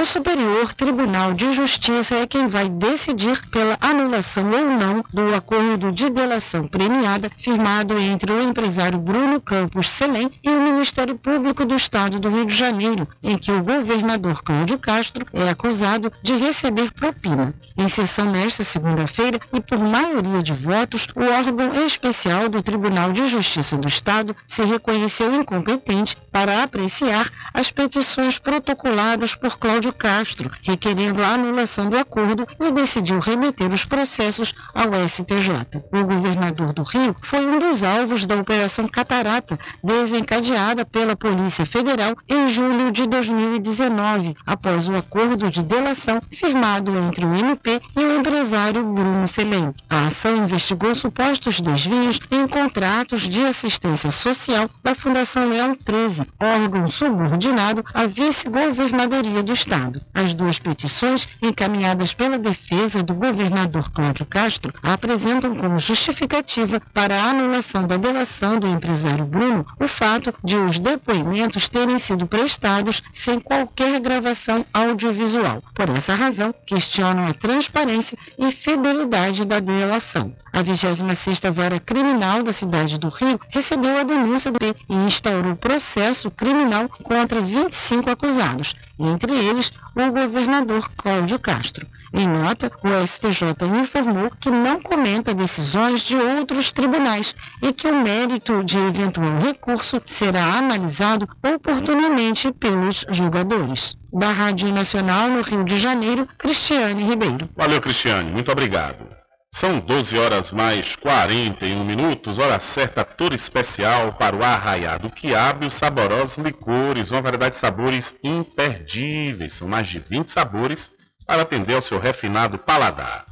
[0.00, 5.90] O Superior Tribunal de Justiça é quem vai decidir pela anulação ou não do acordo
[5.90, 11.74] de delação premiada firmado entre o empresário Bruno Campos Selem e o Ministério Público do
[11.74, 16.92] Estado do Rio de Janeiro, em que o governador Cláudio Castro é acusado de receber
[16.92, 17.52] propina.
[17.76, 23.26] Em sessão nesta segunda-feira e por maioria de votos, o órgão especial do Tribunal de
[23.26, 31.22] Justiça do Estado se reconheceu incompetente para apreciar as petições protocoladas por Cláudio Castro, requerendo
[31.22, 35.82] a anulação do acordo e decidiu remeter os processos ao STJ.
[35.92, 42.16] O governador do Rio foi um dos alvos da Operação Catarata, desencadeada pela Polícia Federal
[42.28, 48.18] em julho de 2019, após o acordo de delação firmado entre o MP e o
[48.18, 49.74] empresário Bruno Selem.
[49.88, 56.88] A ação investigou supostos desvios em contratos de assistência social da Fundação Leão 13, órgão
[56.88, 59.77] subordinado à vice-governadoria do Estado.
[59.78, 60.00] Estado.
[60.12, 67.30] As duas petições, encaminhadas pela defesa do governador Cláudio Castro, apresentam como justificativa para a
[67.30, 73.38] anulação da delação do empresário Bruno o fato de os depoimentos terem sido prestados sem
[73.38, 75.62] qualquer gravação audiovisual.
[75.74, 80.34] Por essa razão, questionam a transparência e fidelidade da delação.
[80.52, 86.30] A 26ª Vara Criminal da cidade do Rio recebeu a denúncia do e instaurou processo
[86.30, 91.86] criminal contra 25 acusados, entre eles o governador Cláudio Castro.
[92.12, 98.02] Em nota, o STJ informou que não comenta decisões de outros tribunais e que o
[98.02, 103.96] mérito de eventual recurso será analisado oportunamente pelos julgadores.
[104.10, 107.48] Da Rádio Nacional no Rio de Janeiro, Cristiane Ribeiro.
[107.54, 108.30] Valeu, Cristiane.
[108.32, 109.17] Muito obrigado.
[109.50, 115.66] São 12 horas mais 41 minutos, hora certa toda especial para o arraiado quiabo e
[115.66, 119.54] os saborosos licores, uma variedade de sabores imperdíveis.
[119.54, 120.90] São mais de 20 sabores
[121.26, 123.24] para atender ao seu refinado paladar.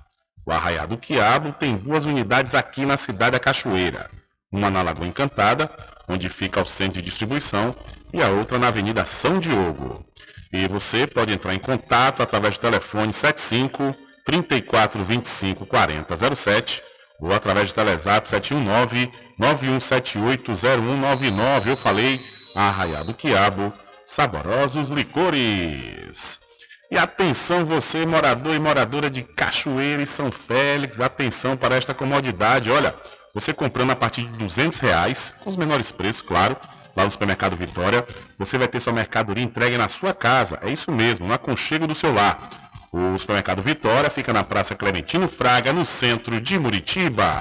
[0.46, 4.08] O arraiado quiabo tem duas unidades aqui na cidade da Cachoeira.
[4.50, 5.70] Uma na Lagoa Encantada,
[6.08, 7.74] onde fica o centro de distribuição,
[8.12, 10.02] e a outra na Avenida São Diogo.
[10.50, 13.94] E você pode entrar em contato através do telefone 75
[14.27, 16.83] 34 25 40 07
[17.18, 19.11] ou através do Telezap 719
[19.41, 21.66] 91780199.
[21.66, 22.22] Eu falei
[22.55, 23.72] Arraiado Quiabo,
[24.05, 26.39] saborosos licores.
[26.91, 32.70] E atenção você, morador e moradora de Cachoeira e São Félix, atenção para esta comodidade.
[32.70, 32.95] Olha,
[33.35, 36.57] você comprando a partir de 200 reais, com os menores preços, claro,
[36.97, 38.07] lá no supermercado Vitória,
[38.39, 40.59] você vai ter sua mercadoria entregue na sua casa.
[40.62, 42.39] É isso mesmo, no aconchego do seu lar.
[42.93, 47.41] O supermercado Vitória fica na Praça Clementino Fraga, no centro de Muritiba.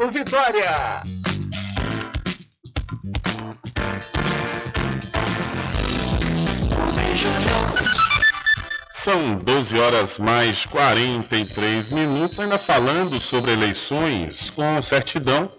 [0.09, 1.03] Vitória.
[8.91, 15.51] São 12 horas mais 43 minutos, ainda falando sobre eleições com certidão.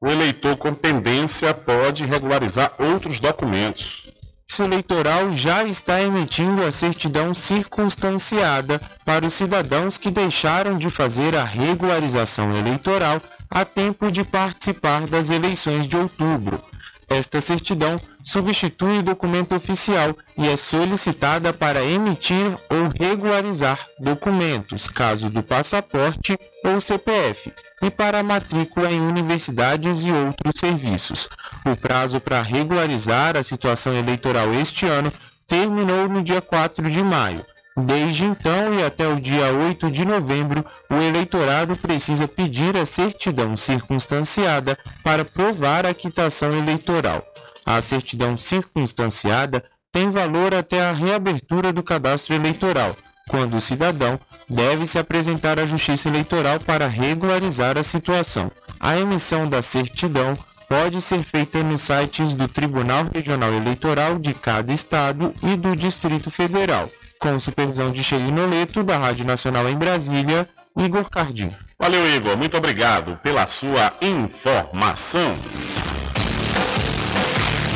[0.00, 4.10] O eleitor com pendência pode regularizar outros documentos.
[4.50, 11.36] Justiça Eleitoral já está emitindo a certidão circunstanciada para os cidadãos que deixaram de fazer
[11.36, 13.20] a regularização eleitoral
[13.50, 16.62] a tempo de participar das eleições de outubro.
[17.08, 25.28] Esta certidão substitui o documento oficial e é solicitada para emitir ou regularizar documentos, caso
[25.28, 31.28] do passaporte ou CPF, e para matrícula em universidades e outros serviços.
[31.66, 35.12] O prazo para regularizar a situação eleitoral este ano
[35.48, 37.44] terminou no dia 4 de maio.
[37.76, 43.56] Desde então e até o dia 8 de novembro, o eleitorado precisa pedir a certidão
[43.56, 47.24] circunstanciada para provar a quitação eleitoral.
[47.64, 52.96] A certidão circunstanciada tem valor até a reabertura do cadastro eleitoral,
[53.28, 54.18] quando o cidadão
[54.48, 58.50] deve se apresentar à Justiça Eleitoral para regularizar a situação.
[58.80, 60.34] A emissão da certidão
[60.68, 66.30] pode ser feita nos sites do Tribunal Regional Eleitoral de cada estado e do Distrito
[66.30, 66.90] Federal
[67.20, 71.52] com supervisão de Cheio Leto, da Rádio Nacional em Brasília, Igor Cardim.
[71.78, 72.36] Valeu, Igor.
[72.36, 75.34] Muito obrigado pela sua informação.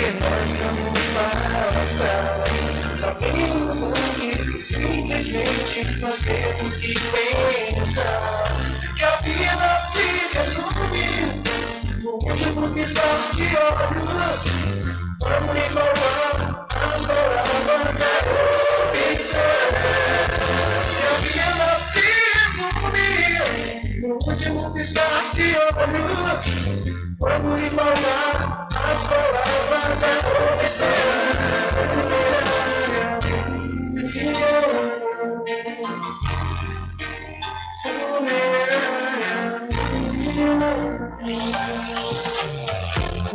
[0.00, 2.44] que nós vamos passar.
[2.94, 4.30] Sabemos o que
[4.60, 8.44] Simplesmente nós temos que pensar
[8.96, 10.06] que a vida se
[10.38, 11.42] resume
[12.02, 14.40] no último piscar de olhos.
[15.20, 18.02] Vamos enrolar as palavras é
[19.10, 19.70] observar
[20.88, 22.06] que a vida se
[22.46, 23.08] resume
[24.08, 26.42] no último piscar de olhos.
[27.18, 31.29] Vamos enrolar as palavras é observar.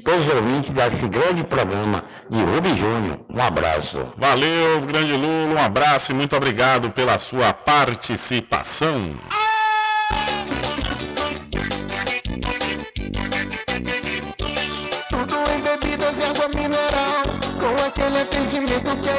[0.05, 3.19] todos os ouvintes desse grande programa de Rubi Júnior.
[3.31, 3.99] Um abraço.
[4.17, 9.17] Valeu, grande Lula, um abraço e muito obrigado pela sua participação.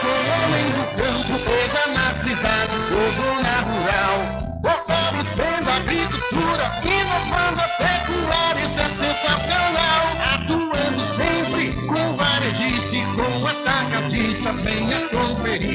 [0.00, 4.18] com o homem do campo, seja na cidade ou zona rural.
[4.62, 9.89] Fortalecendo a agricultura, inovando a pecuária, isso é sensacional.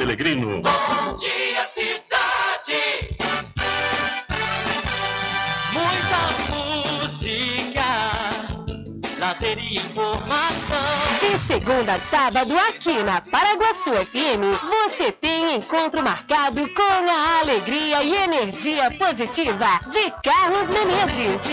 [0.00, 0.62] Pelegrino.
[0.62, 3.18] Bom dia, cidade.
[5.74, 6.20] Muita
[7.04, 7.84] música,
[9.18, 10.78] lazer e informação.
[11.20, 18.02] De segunda a sábado, aqui na Paraguaçu FM, você tem encontro marcado com a alegria
[18.02, 21.46] e energia positiva de Carlos Menezes.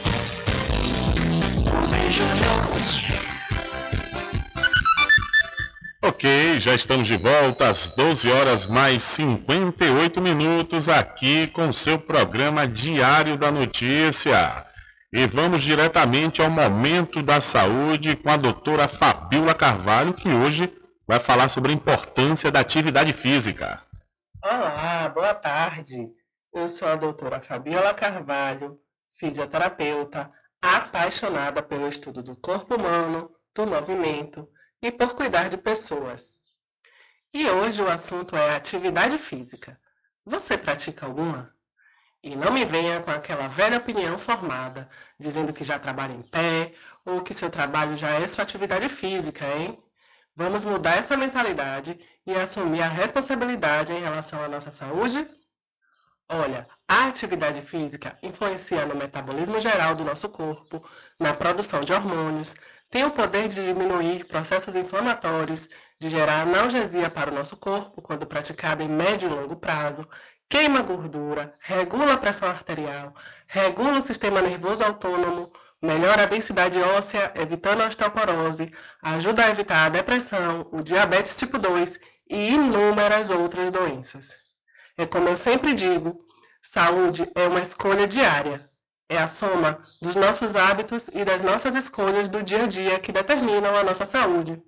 [6.01, 11.97] Ok, já estamos de volta às 12 horas mais 58 minutos aqui com o seu
[11.97, 14.65] programa Diário da Notícia.
[15.13, 20.69] E vamos diretamente ao momento da saúde com a doutora Fabiola Carvalho, que hoje
[21.07, 23.81] vai falar sobre a importância da atividade física.
[24.43, 26.09] Olá, boa tarde.
[26.53, 28.77] Eu sou a doutora Fabiola Carvalho,
[29.17, 30.29] fisioterapeuta,
[30.61, 34.47] apaixonada pelo estudo do corpo humano, do movimento
[34.81, 36.41] e por cuidar de pessoas.
[37.33, 39.79] E hoje o assunto é atividade física.
[40.25, 41.53] Você pratica alguma?
[42.23, 44.87] E não me venha com aquela velha opinião formada,
[45.19, 49.45] dizendo que já trabalha em pé ou que seu trabalho já é sua atividade física,
[49.47, 49.81] hein?
[50.35, 55.27] Vamos mudar essa mentalidade e assumir a responsabilidade em relação à nossa saúde?
[56.33, 60.81] Olha, a atividade física influencia no metabolismo geral do nosso corpo,
[61.19, 62.55] na produção de hormônios,
[62.89, 65.67] tem o poder de diminuir processos inflamatórios,
[65.99, 70.07] de gerar analgesia para o nosso corpo quando praticada em médio e longo prazo,
[70.47, 73.13] queima gordura, regula a pressão arterial,
[73.45, 75.51] regula o sistema nervoso autônomo,
[75.81, 81.57] melhora a densidade óssea, evitando a osteoporose, ajuda a evitar a depressão, o diabetes tipo
[81.57, 84.40] 2 e inúmeras outras doenças.
[85.01, 86.23] É como eu sempre digo,
[86.61, 88.69] saúde é uma escolha diária.
[89.09, 93.11] É a soma dos nossos hábitos e das nossas escolhas do dia a dia que
[93.11, 94.61] determinam a nossa saúde.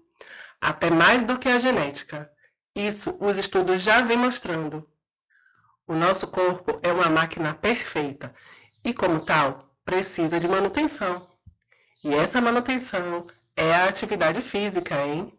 [0.60, 2.28] Até mais do que a genética.
[2.76, 4.90] Isso os estudos já vêm mostrando.
[5.86, 8.34] O nosso corpo é uma máquina perfeita
[8.84, 11.30] e, como tal, precisa de manutenção.
[12.04, 15.32] E essa manutenção é a atividade física, hein?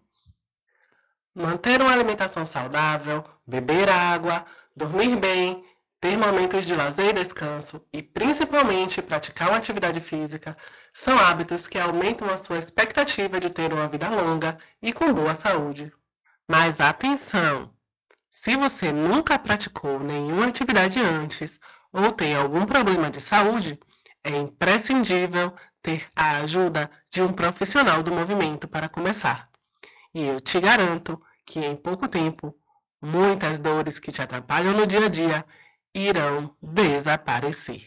[1.34, 5.64] Manter uma alimentação saudável, beber água, dormir bem,
[6.00, 10.56] ter momentos de lazer e descanso e principalmente praticar uma atividade física
[10.92, 15.34] são hábitos que aumentam a sua expectativa de ter uma vida longa e com boa
[15.34, 15.92] saúde.
[16.48, 17.72] Mas atenção!
[18.30, 21.58] Se você nunca praticou nenhuma atividade antes
[21.92, 23.80] ou tem algum problema de saúde,
[24.22, 29.48] é imprescindível ter a ajuda de um profissional do movimento para começar.
[30.12, 32.54] E eu te garanto que em pouco tempo,
[33.04, 35.44] muitas dores que te atrapalham no dia a dia
[35.94, 37.82] irão desaparecer.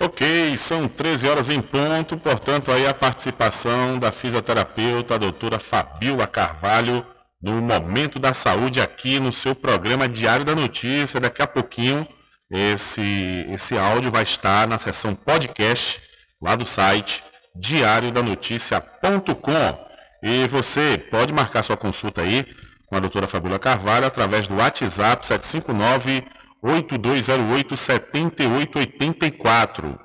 [0.00, 6.26] Ok, são 13 horas em ponto, portanto aí a participação da fisioterapeuta a doutora Fabiola
[6.26, 7.04] Carvalho
[7.42, 11.20] no Momento da Saúde aqui no seu programa Diário da Notícia.
[11.20, 12.06] Daqui a pouquinho
[12.50, 16.00] esse, esse áudio vai estar na seção podcast
[16.40, 17.22] lá do site
[17.54, 19.90] diariodanoticia.com.
[20.22, 22.46] E você pode marcar sua consulta aí
[22.86, 26.24] com a doutora Fabíola Carvalho através do WhatsApp 759
[26.62, 29.98] 8208 7884.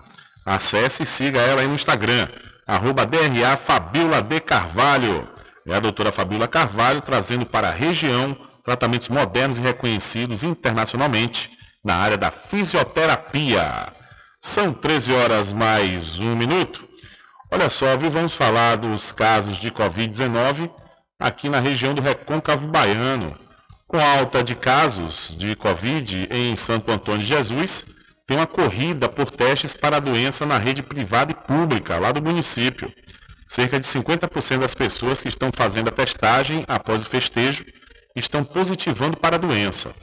[0.46, 2.28] Acesse e siga ela aí no Instagram,
[2.68, 5.28] arroba DRA Fabiola de Carvalho.
[5.66, 11.50] É a doutora Fabíola Carvalho trazendo para a região tratamentos modernos e reconhecidos internacionalmente
[11.84, 13.92] na área da fisioterapia.
[14.40, 16.88] São 13 horas mais um minuto.
[17.56, 20.70] Olha só, viu, vamos falar dos casos de Covid-19
[21.18, 23.34] aqui na região do Recôncavo Baiano.
[23.88, 27.86] Com a alta de casos de Covid em Santo Antônio de Jesus,
[28.28, 32.22] tem uma corrida por testes para a doença na rede privada e pública lá do
[32.22, 32.92] município.
[33.48, 37.64] Cerca de 50% das pessoas que estão fazendo a testagem após o festejo
[38.14, 39.96] estão positivando para a doença.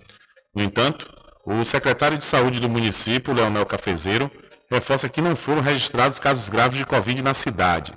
[0.55, 1.07] No entanto,
[1.45, 4.31] o secretário de Saúde do município, Leonel Cafezeiro,
[4.73, 7.93] reforça que não foram registrados casos graves de Covid na cidade.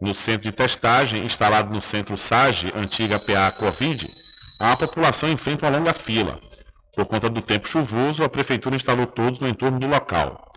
[0.00, 4.12] No centro de testagem, instalado no centro SAGE, antiga PA Covid,
[4.58, 6.40] a população enfrenta uma longa fila.
[6.96, 10.52] Por conta do tempo chuvoso, a prefeitura instalou todos no entorno do local.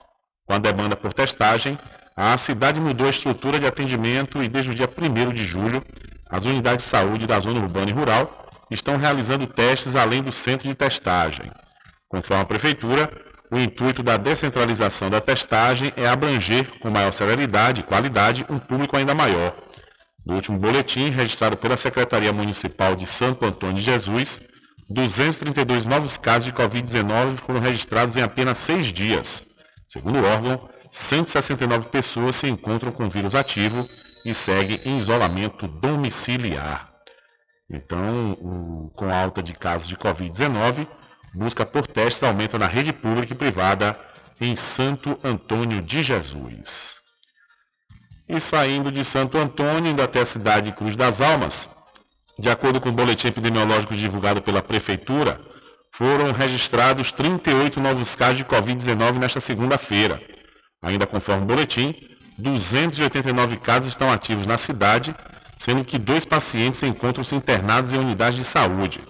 [0.45, 1.77] Com a demanda por testagem,
[2.15, 5.83] a cidade mudou a estrutura de atendimento e desde o dia 1 de julho,
[6.29, 10.67] as unidades de saúde da zona urbana e rural estão realizando testes além do centro
[10.67, 11.51] de testagem.
[12.09, 13.09] Conforme a Prefeitura,
[13.53, 18.97] o intuito da descentralização da testagem é abranger com maior celeridade e qualidade um público
[18.97, 19.55] ainda maior.
[20.25, 24.41] No último boletim, registrado pela Secretaria Municipal de Santo Antônio de Jesus,
[24.89, 29.45] 232 novos casos de Covid-19 foram registrados em apenas seis dias.
[29.87, 33.87] Segundo o órgão, 169 pessoas se encontram com vírus ativo
[34.25, 36.91] e seguem em isolamento domiciliar.
[37.69, 40.87] Então, com alta de casos de Covid-19,
[41.33, 43.99] busca por testes aumenta na rede pública e privada
[44.39, 47.01] em Santo Antônio de Jesus.
[48.27, 51.67] E saindo de Santo Antônio, indo até a cidade de Cruz das Almas,
[52.37, 55.39] de acordo com o boletim epidemiológico divulgado pela Prefeitura,
[55.91, 60.21] foram registrados 38 novos casos de Covid-19 nesta segunda-feira.
[60.81, 61.95] Ainda conforme o boletim,
[62.37, 65.15] 289 casos estão ativos na cidade,
[65.59, 69.01] sendo que dois pacientes encontram-se internados em unidades de saúde.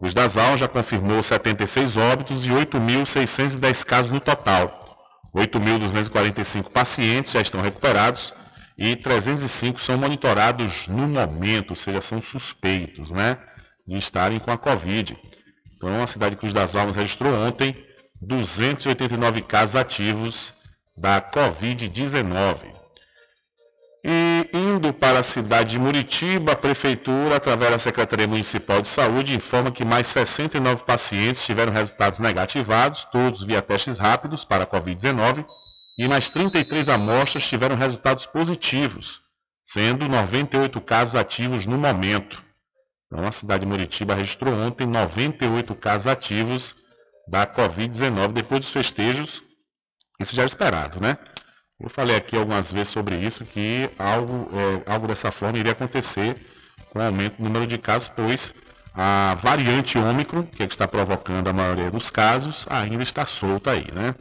[0.00, 4.80] Cruz das Almas já confirmou 76 óbitos e 8.610 casos no total.
[5.34, 8.32] 8.245 pacientes já estão recuperados
[8.78, 13.36] e 305 são monitorados no momento, ou seja, são suspeitos né,
[13.86, 15.18] de estarem com a Covid.
[15.76, 17.76] Então, a cidade de Cruz das Almas registrou ontem
[18.22, 20.54] 289 casos ativos
[20.96, 22.79] da Covid-19.
[24.02, 29.36] E indo para a cidade de Muritiba, a Prefeitura, através da Secretaria Municipal de Saúde,
[29.36, 35.44] informa que mais 69 pacientes tiveram resultados negativados, todos via testes rápidos para a Covid-19,
[35.98, 39.20] e mais 33 amostras tiveram resultados positivos,
[39.62, 42.42] sendo 98 casos ativos no momento.
[43.06, 46.74] Então, a cidade de Muritiba registrou ontem 98 casos ativos
[47.28, 49.42] da Covid-19 depois dos festejos.
[50.18, 51.18] Isso já era esperado, né?
[51.80, 56.36] Eu falei aqui algumas vezes sobre isso, que algo, é, algo dessa forma iria acontecer
[56.90, 58.52] com o aumento do número de casos, pois
[58.94, 63.70] a variante Ômicron, que, é que está provocando a maioria dos casos, ainda está solta
[63.70, 64.14] aí, né?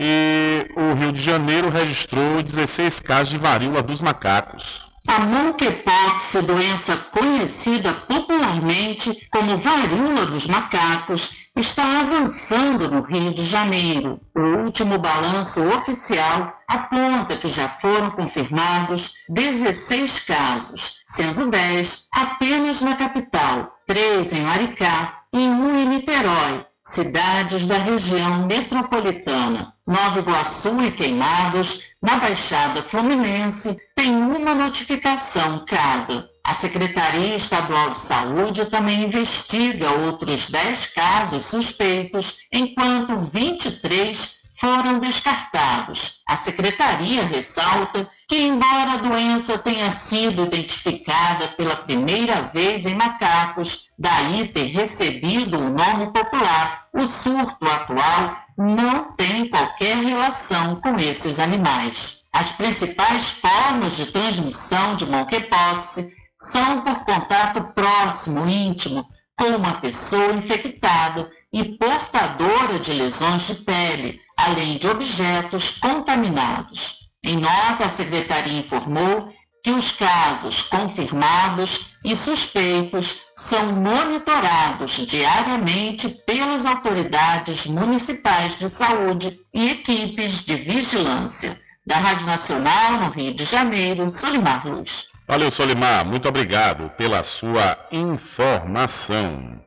[0.00, 4.82] E o Rio de Janeiro registrou 16 casos de varíola dos macacos.
[5.06, 14.20] A monkeypox, doença conhecida popularmente como varíola dos macacos, está avançando no Rio de Janeiro.
[14.34, 22.96] O último balanço oficial aponta que já foram confirmados 16 casos, sendo 10 apenas na
[22.96, 29.73] capital, 3 em Maricá e 1 em Niterói, cidades da região metropolitana.
[29.86, 36.26] Nova Iguaçu e Queimados, na Baixada Fluminense, tem uma notificação cada.
[36.42, 46.20] A Secretaria Estadual de Saúde também investiga outros 10 casos suspeitos, enquanto 23 foram descartados.
[46.26, 53.90] A secretaria ressalta que, embora a doença tenha sido identificada pela primeira vez em macacos,
[53.98, 61.38] daí ter recebido o nome popular, o surto atual não tem qualquer relação com esses
[61.38, 62.22] animais.
[62.32, 70.32] As principais formas de transmissão de monkeypox são por contato próximo, íntimo, com uma pessoa
[70.32, 77.08] infectada e portadora de lesões de pele, além de objetos contaminados.
[77.22, 79.32] Em nota, a Secretaria informou
[79.64, 89.70] que os casos confirmados e suspeitos são monitorados diariamente pelas autoridades municipais de saúde e
[89.70, 91.58] equipes de vigilância.
[91.86, 95.06] Da Rádio Nacional, no Rio de Janeiro, Solimar Luz.
[95.26, 96.04] Valeu, Solimar.
[96.04, 99.60] Muito obrigado pela sua informação.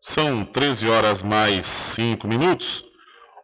[0.00, 2.84] São 13 horas mais 5 minutos.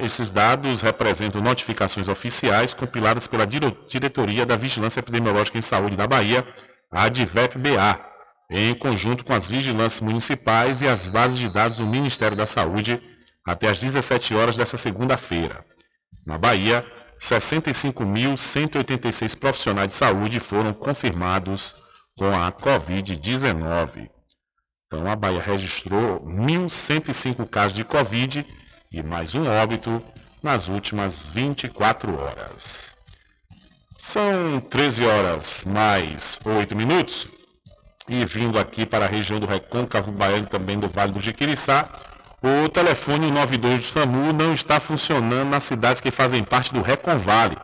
[0.00, 6.46] esses dados representam notificações oficiais compiladas pela Diretoria da Vigilância Epidemiológica em Saúde da Bahia
[6.92, 7.98] a ADVEP-BA,
[8.50, 13.02] em conjunto com as vigilâncias municipais e as bases de dados do Ministério da Saúde,
[13.46, 15.64] até às 17 horas desta segunda-feira.
[16.26, 16.84] Na Bahia,
[17.20, 21.76] 65.186 profissionais de saúde foram confirmados
[22.18, 24.10] com a Covid-19.
[24.86, 28.44] Então, a Bahia registrou 1.105 casos de Covid
[28.92, 30.02] e mais um óbito
[30.42, 32.94] nas últimas 24 horas.
[33.98, 37.28] São 13 horas mais 8 minutos.
[38.08, 41.88] E vindo aqui para a região do Recôncavo Baiano, também do Vale do Jiquiriçá,
[42.42, 47.56] o telefone 92 do SAMU não está funcionando nas cidades que fazem parte do Reconvale,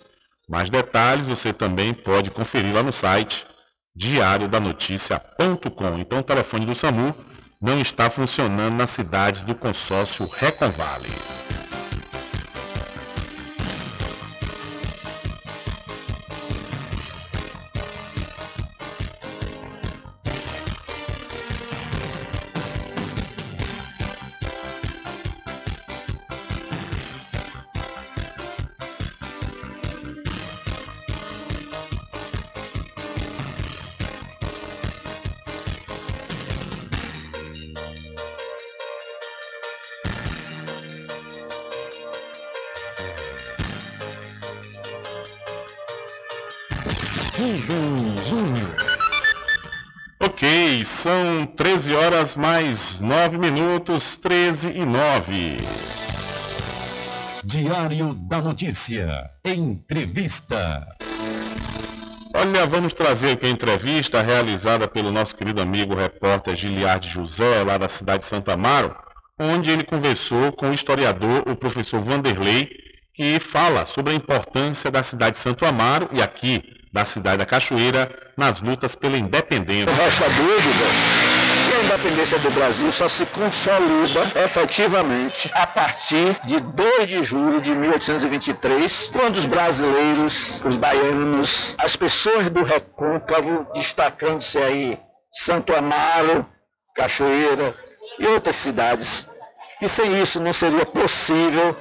[0.49, 3.45] Mais detalhes você também pode conferir lá no site
[3.97, 5.99] diariodanoticia.com.
[5.99, 7.13] Então, o telefone do SAMU
[7.61, 11.11] não está funcionando nas cidades do consórcio Reconvale.
[53.29, 55.57] 19 minutos, 13 e 9.
[57.43, 59.31] Diário da Notícia.
[59.43, 60.87] Entrevista.
[62.35, 67.79] Olha, vamos trazer aqui a entrevista realizada pelo nosso querido amigo repórter Giliard José, lá
[67.79, 68.95] da cidade de Santa Amaro,
[69.39, 72.69] onde ele conversou com o historiador, o professor Vanderlei,
[73.15, 76.63] que fala sobre a importância da cidade de Santo Amaro e aqui
[76.93, 79.87] da cidade da Cachoeira nas lutas pela independência.
[79.87, 80.61] Você vai saber,
[81.95, 89.11] independência do Brasil só se consolida efetivamente a partir de 2 de julho de 1823,
[89.13, 94.99] quando os brasileiros, os baianos, as pessoas do recôncavo, destacando-se aí
[95.31, 96.45] Santo Amaro,
[96.97, 97.73] Cachoeira
[98.19, 99.29] e outras cidades,
[99.79, 101.77] que sem isso não seria possível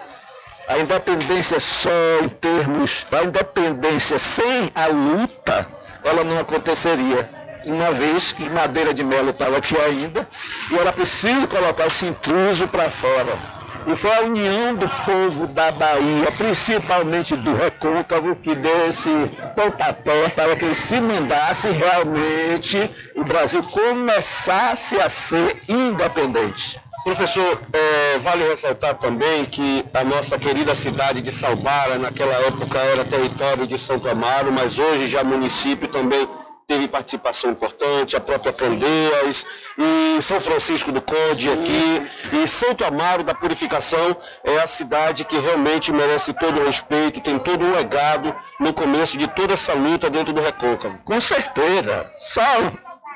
[0.67, 1.89] a independência só
[2.21, 5.67] em termos da independência sem a luta,
[6.03, 7.42] ela não aconteceria.
[7.65, 10.27] Uma vez que Madeira de Melo estava aqui ainda
[10.71, 13.37] e era preciso colocar esse intruso para fora.
[13.85, 19.09] E foi a união do povo da Bahia, principalmente do Recôncavo, que deu esse
[19.55, 26.79] pontapé para que ele se mandasse realmente o Brasil começasse a ser independente.
[27.03, 33.03] Professor, é, vale ressaltar também que a nossa querida cidade de Salbara, naquela época era
[33.03, 36.25] território de Santo Amaro, mas hoje já município também
[36.67, 39.45] teve participação importante, a própria Candeias
[39.77, 45.37] e São Francisco do Conde aqui e Santo Amaro da Purificação é a cidade que
[45.37, 50.09] realmente merece todo o respeito, tem todo o legado no começo de toda essa luta
[50.09, 50.97] dentro do Recôncavo.
[51.03, 52.41] Com certeza, só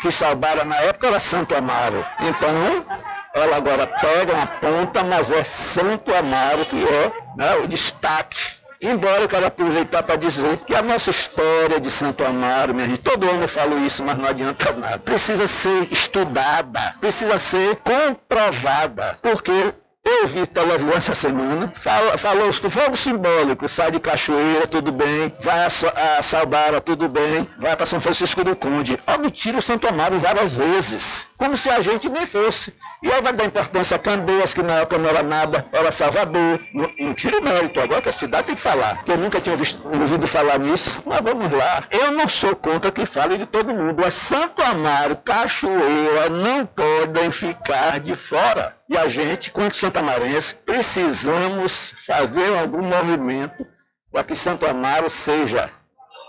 [0.02, 2.06] que Salbara na época era Santo Amaro.
[2.20, 2.86] Então,
[3.34, 8.58] ela agora pega uma ponta, mas é Santo Amaro que é né, o destaque.
[8.82, 13.00] Embora eu quero aproveitar para dizer que a nossa história de Santo Amaro, minha gente,
[13.00, 15.00] todo ano eu falo isso, mas não adianta nada.
[15.00, 19.74] Precisa ser estudada, precisa ser comprovada, porque
[20.10, 21.72] eu vi televisão essa semana,
[22.18, 27.76] falou fogo simbólico, sai de Cachoeira, tudo bem, vai a, a Salbara, tudo bem, vai
[27.76, 28.98] para São Francisco do Conde.
[29.08, 32.74] Omitiram Santo Amaro várias vezes, como se a gente nem fosse.
[33.02, 36.60] E aí vai dar importância a Candeias, que na época não era nada, era Salvador.
[36.74, 39.04] Não, não tira o mérito, agora que a cidade tem que falar.
[39.06, 41.84] Eu nunca tinha visto, ouvido falar nisso, mas vamos lá.
[41.92, 47.30] Eu não sou contra que fale de todo mundo, mas Santo Amaro, Cachoeira não podem
[47.30, 48.78] ficar de fora.
[48.90, 53.66] E a gente, quanto santamarense, precisamos fazer algum movimento
[54.12, 55.70] para que Santo Amaro seja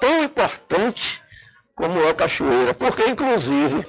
[0.00, 1.22] tão importante
[1.74, 2.74] como é Cachoeira.
[2.74, 3.86] Porque, inclusive,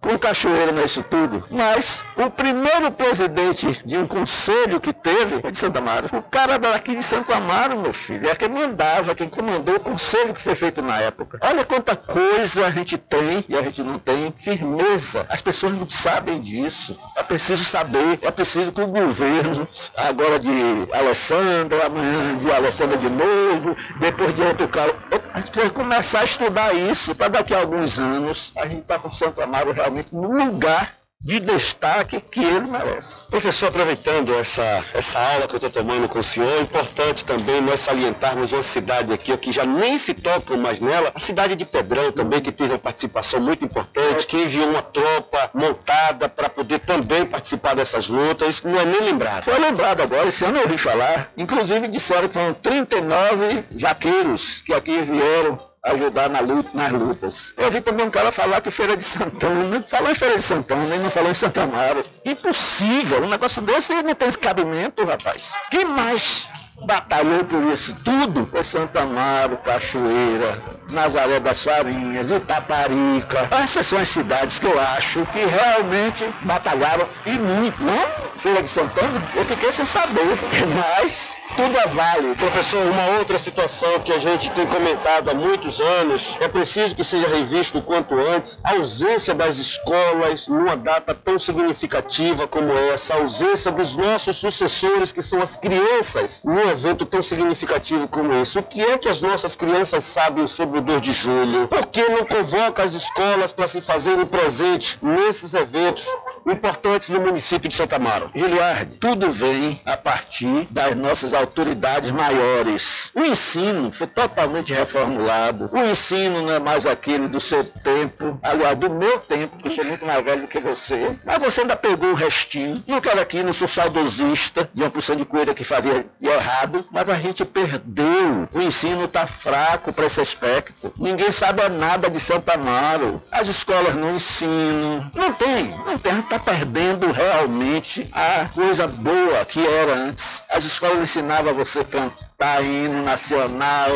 [0.00, 5.58] com Cachoeira nisso tudo, mas o primeiro presidente de um conselho que teve é de
[5.58, 6.08] Santa Amaro.
[6.12, 10.32] O cara daqui de Santo Amaro, meu filho, é quem mandava, quem comandou o conselho
[10.32, 11.38] que foi feito na época.
[11.42, 15.26] Olha quanta coisa a gente tem e a gente não tem firmeza.
[15.28, 16.98] As pessoas não sabem disso.
[17.16, 20.50] É preciso saber, é preciso que o governo, agora de
[20.92, 24.94] Alessandra, amanhã de Alessandra de novo, depois de outro cara,
[25.34, 28.96] a gente precisa começar a estudar isso para daqui a alguns anos a gente estar
[28.96, 33.24] tá com Santo Amaro realmente no lugar de destaque que ele merece.
[33.26, 37.60] Professor, aproveitando essa, essa aula que eu estou tomando com o senhor, é importante também
[37.60, 41.66] nós salientarmos uma cidade aqui que já nem se tocam mais nela, a cidade de
[41.66, 46.78] Pedrão também, que teve uma participação muito importante, que enviou uma tropa montada para poder
[46.78, 49.44] também participar dessas lutas, isso não é nem lembrado.
[49.44, 54.72] Foi lembrado agora, esse ano eu ouvi falar, inclusive disseram que foram 39 jaqueiros que
[54.72, 57.54] aqui vieram ajudar na luta, nas lutas.
[57.56, 60.94] Eu vi também um cara falar que Feira de Santana, falou em Feira de Santana
[60.94, 62.02] e não falou em Santa Amaro.
[62.24, 65.52] Impossível, um negócio desse não tem esse cabimento, rapaz.
[65.70, 66.48] Quem mais
[66.84, 73.48] batalhou por isso tudo foi Santa Amaro, Cachoeira, Nazaré das Farinhas, Itaparica.
[73.50, 77.82] Essas são as cidades que eu acho que realmente batalharam e muito.
[77.82, 78.30] Não?
[78.38, 80.24] Feira de Santana, eu fiquei sem saber,
[80.98, 82.34] mas tudo é vale.
[82.36, 87.04] Professor, uma outra situação que a gente tem comentado há muitos anos, é preciso que
[87.04, 93.14] seja revisto o quanto antes, a ausência das escolas numa data tão significativa como essa,
[93.14, 98.58] a ausência dos nossos sucessores, que são as crianças, num evento tão significativo como esse.
[98.58, 101.68] O que é que as nossas crianças sabem sobre o 2 de julho?
[101.68, 106.06] Por que não convoca as escolas para se fazerem presentes nesses eventos
[106.46, 108.30] importantes no município de Santa Amaro.
[108.34, 113.10] Giliardi, tudo vem a partir das nossas autoridades maiores.
[113.14, 115.70] O ensino foi totalmente reformulado.
[115.72, 119.70] O ensino não é mais aquele do seu tempo, aliás, do meu tempo, que eu
[119.70, 121.16] sou muito mais velho do que você.
[121.24, 122.82] Mas você ainda pegou o restinho.
[122.86, 127.08] Não quero aqui, não sou saudosista de uma porção de coisa que fazia errado, mas
[127.08, 128.48] a gente perdeu.
[128.52, 130.92] O ensino está fraco para esse aspecto.
[130.98, 133.22] Ninguém sabe nada de Santa Amaro.
[133.30, 135.10] As escolas não ensinam.
[135.14, 136.22] Não tem, não tem.
[136.30, 140.44] Está perdendo realmente a coisa boa que era antes.
[140.48, 143.90] As escolas ensinavam você cantar hino nacional,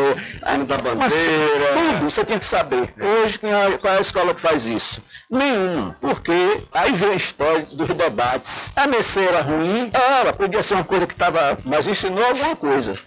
[0.52, 1.12] hino da bandeira.
[1.92, 2.92] Tudo você tinha que saber.
[3.00, 5.00] Hoje, quem é- qual é a escola que faz isso?
[5.30, 5.96] Nenhuma.
[6.00, 8.72] Porque aí vem a história dos debates.
[8.74, 11.56] A merceira ruim era, podia ser uma coisa que estava.
[11.64, 12.98] Mas ensinou alguma coisa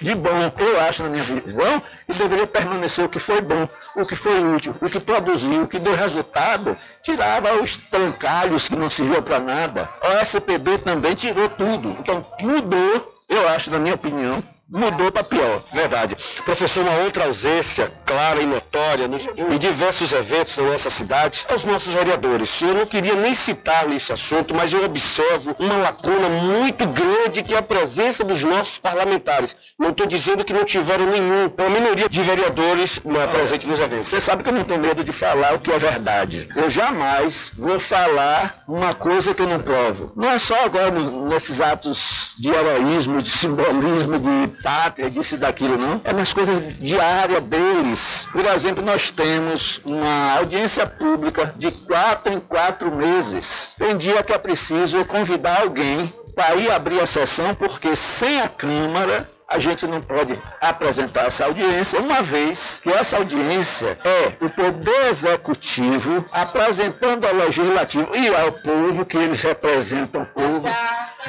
[0.00, 4.06] de bom, eu acho, na minha visão, que deveria permanecer o que foi bom, o
[4.06, 8.88] que foi útil, o que produziu, o que deu resultado, tirava os trancalhos que não
[8.88, 9.88] serviam para nada.
[10.02, 11.96] O SPB também tirou tudo.
[11.98, 14.42] Então, mudou, eu acho, na minha opinião,
[14.72, 15.62] mudou para pior.
[15.72, 16.16] Verdade.
[16.44, 21.54] Professor, uma outra ausência clara e notória nos, em diversos eventos da nossa cidade é
[21.54, 22.60] os nossos vereadores.
[22.62, 27.54] Eu não queria nem citar nesse assunto, mas eu observo uma lacuna muito grande que
[27.54, 29.54] é a presença dos nossos parlamentares.
[29.78, 33.78] Não estou dizendo que não tiveram nenhum, é uma minoria de vereadores né, presente nos
[33.78, 34.06] eventos.
[34.06, 36.48] Você sabe que eu não tenho medo de falar o que é verdade.
[36.56, 40.12] Eu jamais vou falar uma coisa que eu não provo.
[40.16, 45.76] Não é só agora nesses atos de heroísmo, de simbolismo, de pátria, disso e daquilo,
[45.76, 46.00] não.
[46.04, 48.28] É nas coisas diárias deles.
[48.32, 53.74] Por exemplo, nós temos uma audiência pública de quatro em quatro meses.
[53.78, 58.48] Tem dia que é preciso convidar alguém para ir abrir a sessão, porque sem a
[58.48, 64.48] Câmara a gente não pode apresentar essa audiência, uma vez que essa audiência é o
[64.48, 70.66] Poder Executivo apresentando ao Legislativo e ao povo, que eles representam o povo,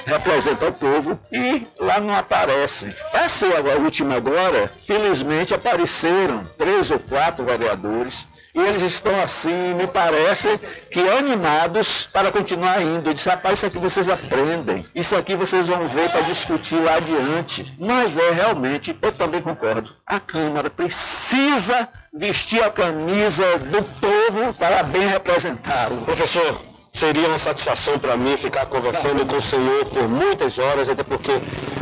[0.06, 2.94] representam o povo, e lá não aparecem.
[3.14, 9.74] Essa é a última agora, felizmente apareceram três ou quatro vereadores, e eles estão assim,
[9.74, 10.60] me parece
[10.92, 13.10] que animados para continuar indo.
[13.10, 16.96] Eu disse, rapaz, isso aqui vocês aprendem, isso aqui vocês vão ver para discutir lá
[16.96, 17.74] adiante.
[17.80, 24.84] Mas é realmente, eu também concordo, a Câmara precisa vestir a camisa do povo para
[24.84, 26.02] bem representá-lo.
[26.02, 31.04] Professor, seria uma satisfação para mim ficar conversando com o senhor por muitas horas, até
[31.04, 31.32] porque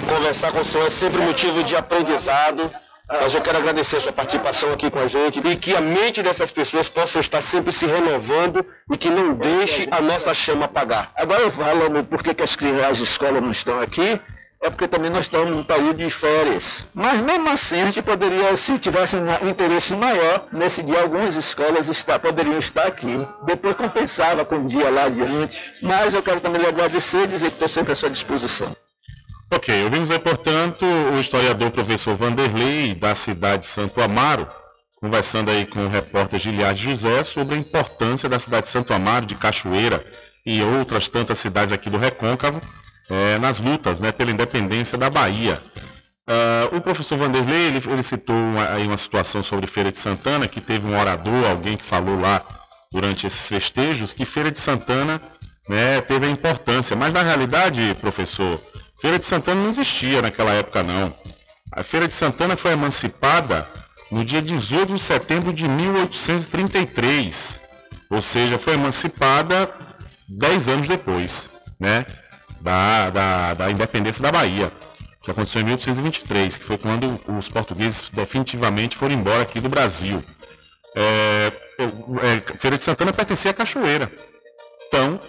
[0.08, 2.72] conversar com o senhor é sempre motivo de aprendizado.
[3.10, 6.24] Mas eu quero agradecer a sua participação aqui com a gente e que a mente
[6.24, 11.12] dessas pessoas possa estar sempre se renovando e que não deixe a nossa chama apagar.
[11.14, 14.18] Agora eu falo por que que as crianças, as escolas não estão aqui,
[14.62, 16.88] é porque também nós estamos num período de férias.
[16.94, 21.90] Mas mesmo assim a gente poderia, se tivesse um interesse maior, nesse dia algumas escolas
[21.90, 23.26] está, poderiam estar aqui.
[23.44, 25.74] Depois compensava com o dia lá adiante.
[25.82, 28.76] Mas eu quero também lhe agradecer e dizer que estou sempre à sua disposição.
[29.52, 34.48] Ok, ouvimos aí, portanto, o historiador professor Vanderlei, da cidade de Santo Amaro,
[34.96, 39.26] conversando aí com o repórter Giliard José sobre a importância da cidade de Santo Amaro,
[39.26, 40.06] de Cachoeira
[40.46, 42.62] e outras tantas cidades aqui do Recôncavo,
[43.12, 45.62] eh, nas lutas né, pela independência da Bahia.
[46.28, 50.48] Ah, o professor Vanderlei, ele, ele citou uma, aí uma situação sobre Feira de Santana,
[50.48, 52.42] que teve um orador, alguém que falou lá
[52.92, 55.20] durante esses festejos, que Feira de Santana
[55.68, 56.96] né, teve a importância.
[56.96, 58.62] Mas na realidade, professor,
[59.02, 61.14] Feira de Santana não existia naquela época não.
[61.74, 63.68] A Feira de Santana foi emancipada
[64.10, 67.60] no dia 18 de setembro de 1833.
[68.10, 69.70] Ou seja, foi emancipada
[70.30, 72.06] 10 anos depois, né?
[72.62, 74.72] Da, da, da independência da Bahia,
[75.22, 80.24] que aconteceu em 1823, que foi quando os portugueses definitivamente foram embora aqui do Brasil.
[80.96, 84.12] É, é, Feira de Santana pertencia à Cachoeira.
[84.88, 85.20] Então,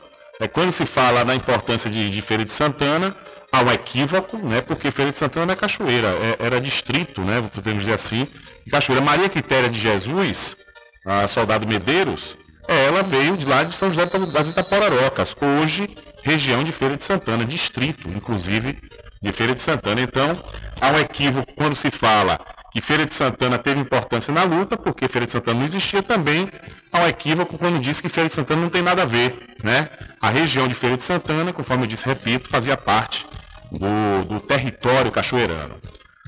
[0.41, 3.15] é, quando se fala na importância de, de Feira de Santana,
[3.53, 4.61] há um equívoco, né?
[4.61, 7.43] Porque Feira de Santana é Cachoeira, é- era distrito, né?
[7.55, 8.27] Podemos dizer assim.
[8.65, 9.05] de Cachoeira.
[9.05, 10.57] Maria Quitéria de Jesus,
[11.05, 12.37] a soldado Medeiros,
[12.67, 15.89] ela veio de lá de São José das Itaporarocas, hoje
[16.23, 18.79] região de Feira de Santana, distrito, inclusive,
[19.21, 20.01] de Feira de Santana.
[20.01, 20.33] Então,
[20.81, 22.41] há um equívoco quando se fala
[22.73, 26.49] que Feira de Santana teve importância na luta, porque Feira de Santana não existia também.
[26.91, 29.91] Há um equívoco quando diz que Feira de Santana não tem nada a ver, né?
[30.21, 33.27] A região de Feira de Santana, conforme eu disse, repito, fazia parte
[33.71, 35.77] do, do território cachoeirano.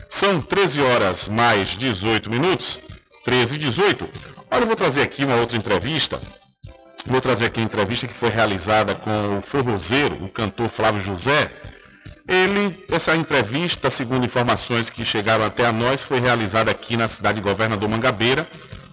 [0.08, 2.78] São 13 horas mais 18 minutos,
[3.24, 4.08] 13 e 18.
[4.50, 6.20] Olha, eu vou trazer aqui uma outra entrevista.
[7.06, 11.50] Vou trazer aqui a entrevista que foi realizada com o forrozeiro, o cantor Flávio José.
[12.26, 17.36] Ele, essa entrevista, segundo informações que chegaram até a nós, foi realizada aqui na cidade
[17.36, 18.48] de Governador Mangabeira,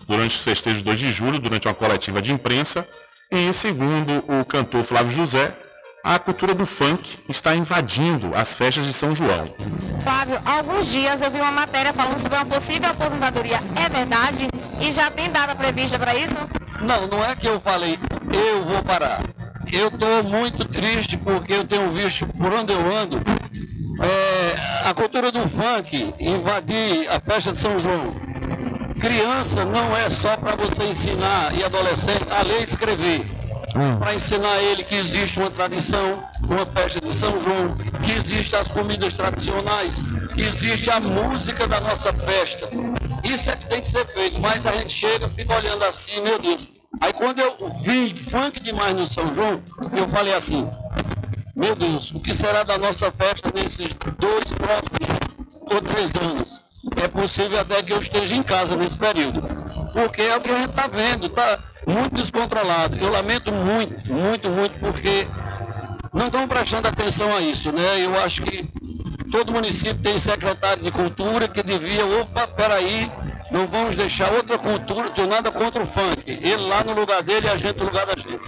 [0.05, 2.85] durante os festejos 2 de julho, durante uma coletiva de imprensa.
[3.31, 5.55] E segundo o cantor Flávio José,
[6.03, 9.45] a cultura do funk está invadindo as festas de São João.
[10.03, 13.61] Flávio, alguns dias eu vi uma matéria falando sobre uma possível aposentadoria.
[13.81, 14.47] É verdade?
[14.81, 16.35] E já tem data prevista para isso?
[16.82, 17.98] Não, não é que eu falei,
[18.34, 19.22] eu vou parar.
[19.72, 23.18] Eu estou muito triste porque eu tenho visto por onde eu ando
[24.02, 28.16] é, a cultura do funk invadir a festa de São João.
[28.99, 33.40] Criança não é só para você ensinar e adolescente a ler e escrever.
[33.76, 33.98] Hum.
[33.99, 38.72] Para ensinar ele que existe uma tradição, uma festa de São João, que existem as
[38.72, 40.02] comidas tradicionais,
[40.34, 42.68] que existe a música da nossa festa.
[43.23, 46.39] Isso é que tem que ser feito, mas a gente chega, fica olhando assim, meu
[46.39, 46.68] Deus.
[46.99, 49.61] Aí quando eu vi funk demais no São João,
[49.93, 50.69] eu falei assim,
[51.56, 55.19] meu Deus, o que será da nossa festa nesses dois próximos
[55.72, 56.61] ou três anos?
[56.98, 59.41] É possível até que eu esteja em casa nesse período.
[59.93, 62.95] Porque é o que a gente está vendo, está muito descontrolado.
[62.95, 65.27] Eu lamento muito, muito, muito, porque
[66.13, 67.99] não estão prestando atenção a isso, né?
[67.99, 68.65] Eu acho que
[69.31, 73.09] todo município tem secretário de cultura que devia, opa, peraí,
[73.51, 76.23] não vamos deixar outra cultura, tenho nada contra o funk.
[76.26, 78.39] Ele lá no lugar dele e a gente no lugar da gente.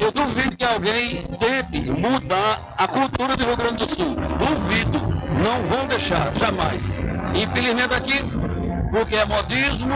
[0.00, 4.16] Eu duvido que alguém tente mudar a cultura do Rio Grande do Sul.
[4.38, 5.00] Duvido.
[5.42, 6.92] Não vão deixar, jamais.
[7.34, 8.20] Infelizmente aqui,
[8.92, 9.94] porque é modismo,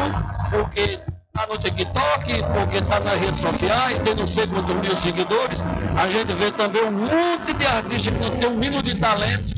[0.51, 5.63] porque está no TikTok, porque está nas redes sociais, tem não sei quantos mil seguidores.
[5.95, 9.53] A gente vê também um monte de artistas que não tem um mínimo de talento,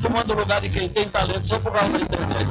[0.00, 2.50] tomando o lugar de quem tem talento só por causa da internet.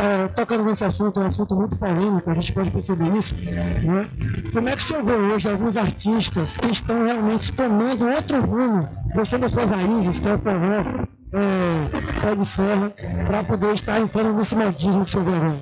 [0.00, 3.34] É, tocando nesse assunto, é um assunto muito polêmico, a gente pode perceber isso.
[3.34, 4.08] Né?
[4.54, 8.80] Como é que o senhor vê hoje alguns artistas que estão realmente tomando outro rumo,
[9.14, 12.92] deixando as suas raízes, que é o forró, é, de serra,
[13.26, 15.56] para poder estar entrando nesse modismo que o senhor vê?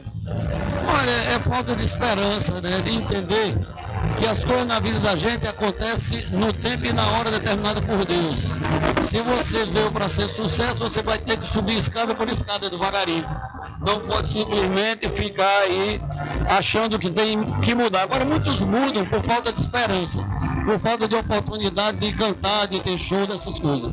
[0.88, 2.80] Olha, é falta de esperança, né?
[2.80, 3.56] De entender
[4.16, 8.04] que as coisas na vida da gente acontecem no tempo e na hora determinada por
[8.04, 8.56] Deus.
[9.02, 13.26] Se você veio para ser sucesso, você vai ter que subir escada por escada devagarinho.
[13.86, 16.00] Não pode simplesmente ficar aí
[16.48, 18.02] achando que tem que mudar.
[18.02, 20.24] Agora muitos mudam por falta de esperança,
[20.64, 23.92] por falta de oportunidade de cantar, de ter show, dessas coisas.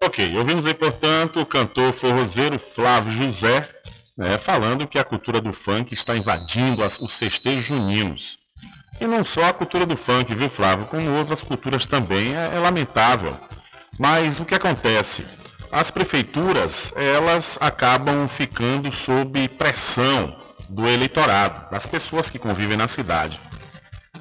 [0.00, 3.68] Ok, ouvimos aí, portanto, o cantor forrozeiro Flávio José
[4.18, 8.38] né, falando que a cultura do funk está invadindo as, os festejos juninos.
[9.00, 10.86] E não só a cultura do funk, viu, Flávio?
[10.86, 13.38] Como outras culturas também, é, é lamentável.
[13.96, 15.24] Mas o que acontece?
[15.70, 20.36] As prefeituras, elas acabam ficando sob pressão
[20.68, 23.40] do eleitorado, das pessoas que convivem na cidade.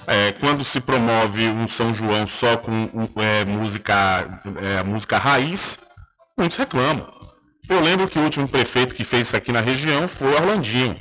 [0.07, 5.77] É, quando se promove um São João só com é, música, é, música raiz,
[6.37, 7.13] muitos reclamam.
[7.67, 10.95] Eu lembro que o último prefeito que fez isso aqui na região foi Orlandinho.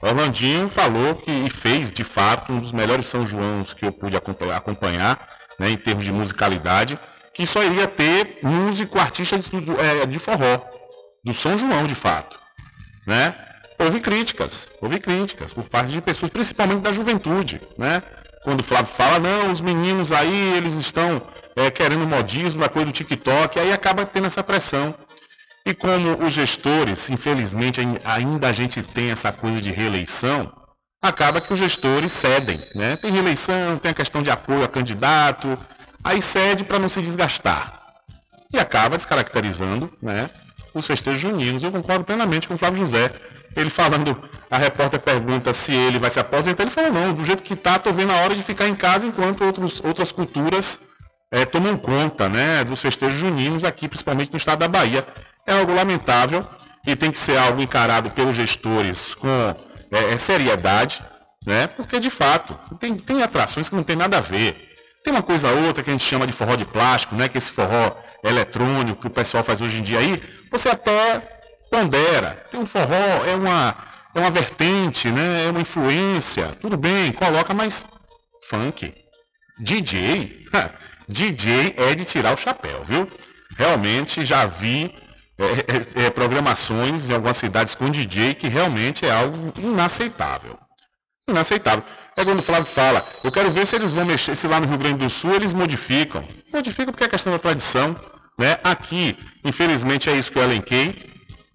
[0.00, 4.16] Orlandinho falou que e fez, de fato, um dos melhores São Joões que eu pude
[4.16, 5.28] acompanhar,
[5.58, 6.98] né, em termos de musicalidade,
[7.34, 10.62] que só iria ter músico, artista de, é, de forró,
[11.22, 12.38] do São João, de fato.
[13.06, 13.34] Né?
[13.78, 18.02] Houve críticas, houve críticas por parte de pessoas, principalmente da juventude, né?
[18.46, 21.20] Quando o Flávio fala, não, os meninos aí, eles estão
[21.56, 24.94] é, querendo modismo, a coisa do TikTok, aí acaba tendo essa pressão.
[25.66, 30.48] E como os gestores, infelizmente, ainda a gente tem essa coisa de reeleição,
[31.02, 32.64] acaba que os gestores cedem.
[32.72, 32.94] Né?
[32.94, 35.58] Tem reeleição, tem a questão de apoio a candidato,
[36.04, 37.82] aí cede para não se desgastar.
[38.54, 40.30] E acaba descaracterizando né,
[40.72, 41.64] os festejos juninos.
[41.64, 43.10] Eu concordo plenamente com o Flávio José.
[43.54, 44.18] Ele falando,
[44.50, 47.76] a repórter pergunta se ele vai se aposentar, ele falou, não, do jeito que está,
[47.76, 50.80] estou vendo a hora de ficar em casa enquanto outros, outras culturas
[51.30, 55.06] é, tomam conta né, dos festejos juninos aqui, principalmente no estado da Bahia
[55.46, 56.44] é algo lamentável
[56.86, 59.28] e tem que ser algo encarado pelos gestores com
[59.90, 61.00] é, é, seriedade,
[61.46, 61.66] né?
[61.68, 64.74] Porque de fato tem, tem atrações que não tem nada a ver.
[65.04, 67.28] Tem uma coisa outra que a gente chama de forró de plástico, né?
[67.28, 70.20] Que esse forró eletrônico que o pessoal faz hoje em dia aí,
[70.50, 71.35] você até
[71.70, 72.44] pondera.
[72.50, 73.76] Tem um forró, é uma,
[74.14, 75.46] é uma vertente, né?
[75.46, 76.46] É uma influência.
[76.60, 77.86] Tudo bem, coloca, mas
[78.48, 78.94] funk.
[79.58, 80.46] DJ,
[81.08, 83.08] DJ é de tirar o chapéu, viu?
[83.56, 84.92] Realmente já vi
[85.38, 90.58] é, é, é, programações em algumas cidades com DJ que realmente é algo inaceitável.
[91.28, 91.84] Inaceitável.
[92.16, 94.66] É quando o Flávio fala, eu quero ver se eles vão mexer, se lá no
[94.66, 96.26] Rio Grande do Sul eles modificam.
[96.52, 97.94] Modificam porque é questão da tradição.
[98.38, 98.58] Né?
[98.62, 100.94] Aqui, infelizmente, é isso que eu elenquei.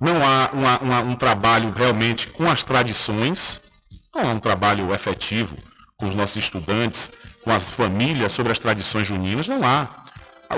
[0.02, 3.62] Não há uma, uma, um trabalho realmente com as tradições,
[4.14, 5.56] não há um trabalho efetivo
[5.96, 7.12] com os nossos estudantes,
[7.44, 10.02] com as famílias sobre as tradições juninas, não há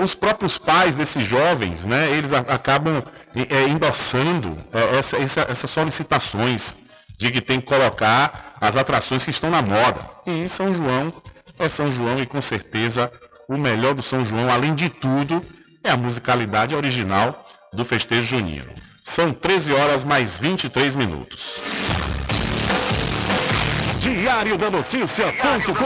[0.00, 3.02] os próprios pais desses jovens, né, eles acabam
[3.36, 6.76] é, endossando é, essa, essa, essas solicitações
[7.18, 10.00] de que tem que colocar as atrações que estão na moda.
[10.26, 11.12] E São João
[11.58, 13.12] é São João e com certeza
[13.48, 15.40] o melhor do São João, além de tudo,
[15.82, 18.72] é a musicalidade original do festejo junino.
[19.06, 21.60] São 13 horas mais 23 minutos.
[23.98, 25.84] Diário da Notícia.com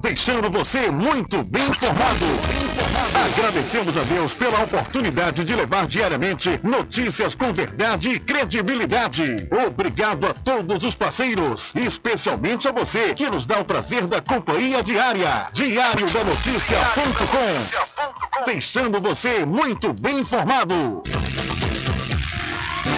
[0.00, 2.24] Deixando você muito bem informado.
[3.14, 9.46] Agradecemos a Deus pela oportunidade de levar diariamente notícias com verdade e credibilidade.
[9.66, 14.82] Obrigado a todos os parceiros, especialmente a você que nos dá o prazer da companhia
[14.82, 15.48] diária.
[15.52, 17.88] Diário da Notícia.com
[18.46, 21.02] Deixando você muito bem informado.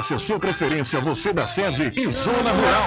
[0.00, 2.86] a sua preferência, você da sede e Zona Rural.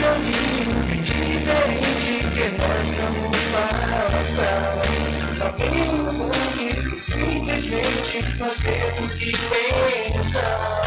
[0.00, 4.98] Caminho diferente que nós vamos passar.
[5.32, 10.82] Sabemos antes que simplesmente nós temos que pensar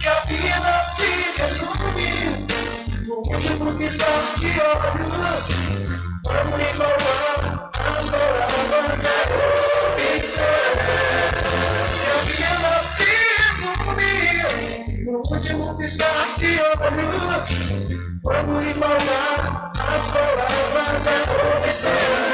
[0.00, 2.46] que a vida se resume
[3.06, 5.44] no último piscar de olhos.
[6.24, 9.16] Vamos lhe falar as palavras da
[9.92, 10.54] opção.
[11.96, 13.10] Que a vida se
[13.42, 18.03] resume no último piscar de olhos.
[18.24, 22.33] Quando falar as palavras da opção.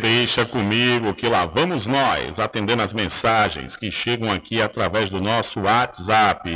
[0.00, 5.62] Deixa comigo que lá vamos nós, atendendo as mensagens que chegam aqui através do nosso
[5.62, 6.48] WhatsApp.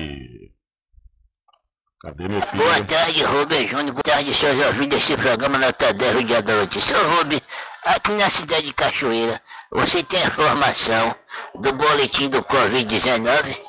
[2.00, 2.62] Cadê meu filho?
[2.62, 3.90] Boa tarde, Rubem Júnior.
[3.90, 6.96] Boa tarde, seus ouvintes desse programa Nota 10 do Dia da Notícia.
[6.96, 7.42] Ô, Rubem,
[7.86, 9.40] aqui na cidade de Cachoeira,
[9.72, 11.12] você tem informação
[11.56, 13.60] do boletim do Covid-19?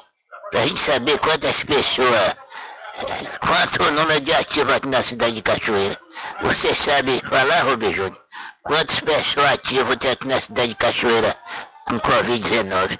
[0.51, 2.35] Pra gente saber quantas pessoas,
[3.39, 5.97] quanto o número de ativos aqui na cidade de Cachoeira.
[6.43, 8.21] Você sabe falar, Rubem Júnior?
[8.61, 11.35] Quantas pessoas ativas tem aqui na cidade de Cachoeira
[11.85, 12.95] com Covid-19?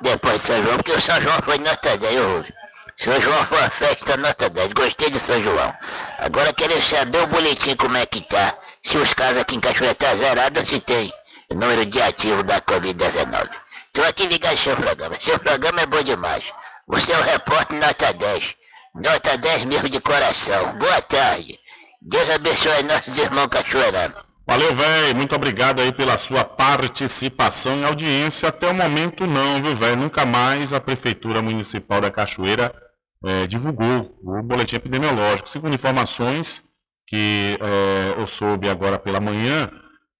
[0.00, 2.59] Depois de São João, porque o São João foi nota 10, ô Rubem.
[3.02, 4.74] São João foi uma festa nota 10.
[4.74, 5.74] Gostei de São João.
[6.18, 8.54] Agora quero saber o boletim como é que tá.
[8.82, 11.10] Se os casos aqui em Cachoeira tá zerado se tem
[11.54, 13.48] número de ativo da Covid-19.
[13.94, 15.14] Tô aqui ligado seu programa.
[15.18, 16.52] Seu programa é bom demais.
[16.88, 18.54] Você é o repórter nota 10.
[18.96, 20.76] Nota 10 mesmo de coração.
[20.76, 21.58] Boa tarde.
[22.02, 24.18] Deus abençoe nossos irmãos cachoeiranos.
[24.46, 25.16] Valeu, velho.
[25.16, 28.50] Muito obrigado aí pela sua participação e audiência.
[28.50, 29.96] Até o momento não, viu, velho?
[29.96, 32.89] Nunca mais a Prefeitura Municipal da Cachoeira
[33.24, 35.48] eh, divulgou o boletim epidemiológico.
[35.48, 36.62] Segundo informações
[37.06, 39.70] que eh, eu soube agora pela manhã,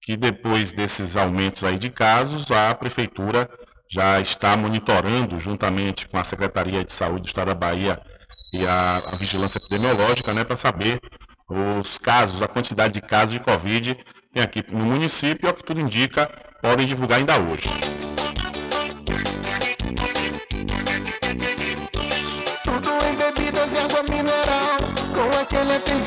[0.01, 3.49] que depois desses aumentos aí de casos, a Prefeitura
[3.89, 8.01] já está monitorando, juntamente com a Secretaria de Saúde do Estado da Bahia
[8.53, 10.99] e a, a Vigilância Epidemiológica, né, para saber
[11.49, 13.97] os casos, a quantidade de casos de Covid
[14.33, 16.27] tem aqui no município, ao que tudo indica,
[16.61, 17.69] podem divulgar ainda hoje.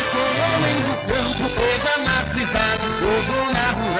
[0.00, 3.91] com o homem do campo, seja na cidade ou zona rural.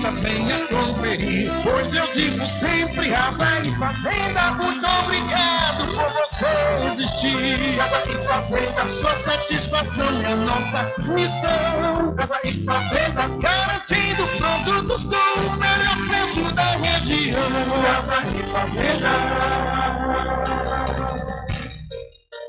[0.00, 1.50] Atacadista, venha conferir.
[1.62, 6.46] Pois eu digo sempre, Casa e Fazenda, muito obrigado por você
[6.86, 7.76] existir.
[7.76, 12.14] Casa e Fazenda, sua satisfação é nossa missão.
[12.16, 17.50] Casa e Fazenda, garantindo produtos com o melhor preço da região.
[17.82, 19.10] Casa e Fazenda.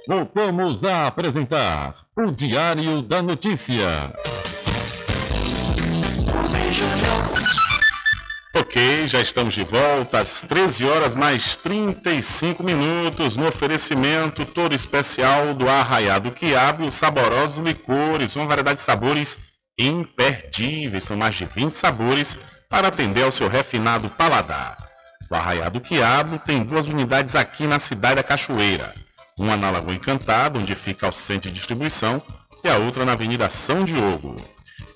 [0.08, 4.12] Voltamos a apresentar o Diário da Notícia.
[8.72, 15.54] Ok, já estamos de volta às 13 horas mais 35 minutos no oferecimento todo especial
[15.54, 19.38] do Arraiado Quiabo, saborosos licores, uma variedade de sabores
[19.78, 22.40] imperdíveis, são mais de 20 sabores
[22.70, 24.78] para atender ao seu refinado paladar.
[25.30, 28.94] O Arraiado Quiabo tem duas unidades aqui na cidade da Cachoeira,
[29.38, 32.24] uma na Lagoa Encantada, onde fica o centro de distribuição,
[32.64, 34.38] e a outra na Avenida São Diogo.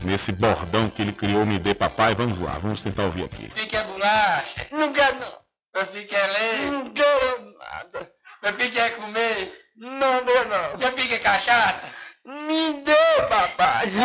[0.04, 2.14] nesse bordão que ele criou, Me Dê Papai.
[2.14, 3.50] Vamos lá, vamos tentar ouvir aqui.
[3.50, 4.66] Fica bolacha.
[4.70, 5.38] Não quero não.
[5.74, 6.70] Eu fiquei leite.
[6.70, 8.10] Não quero nada.
[8.42, 9.52] Eu fiquei comer.
[9.76, 10.80] Não deu não.
[10.80, 11.86] Eu fiquei cachaça.
[12.24, 13.86] Me dê, papai.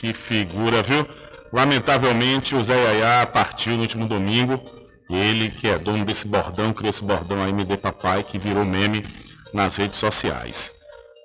[0.00, 1.06] Que figura, viu?
[1.52, 4.58] Lamentavelmente o Zé Yaya partiu no último domingo.
[5.10, 8.64] Ele, que é dono desse bordão, criou esse bordão aí, Me Dê Papai, que virou
[8.64, 9.04] meme
[9.52, 10.72] nas redes sociais.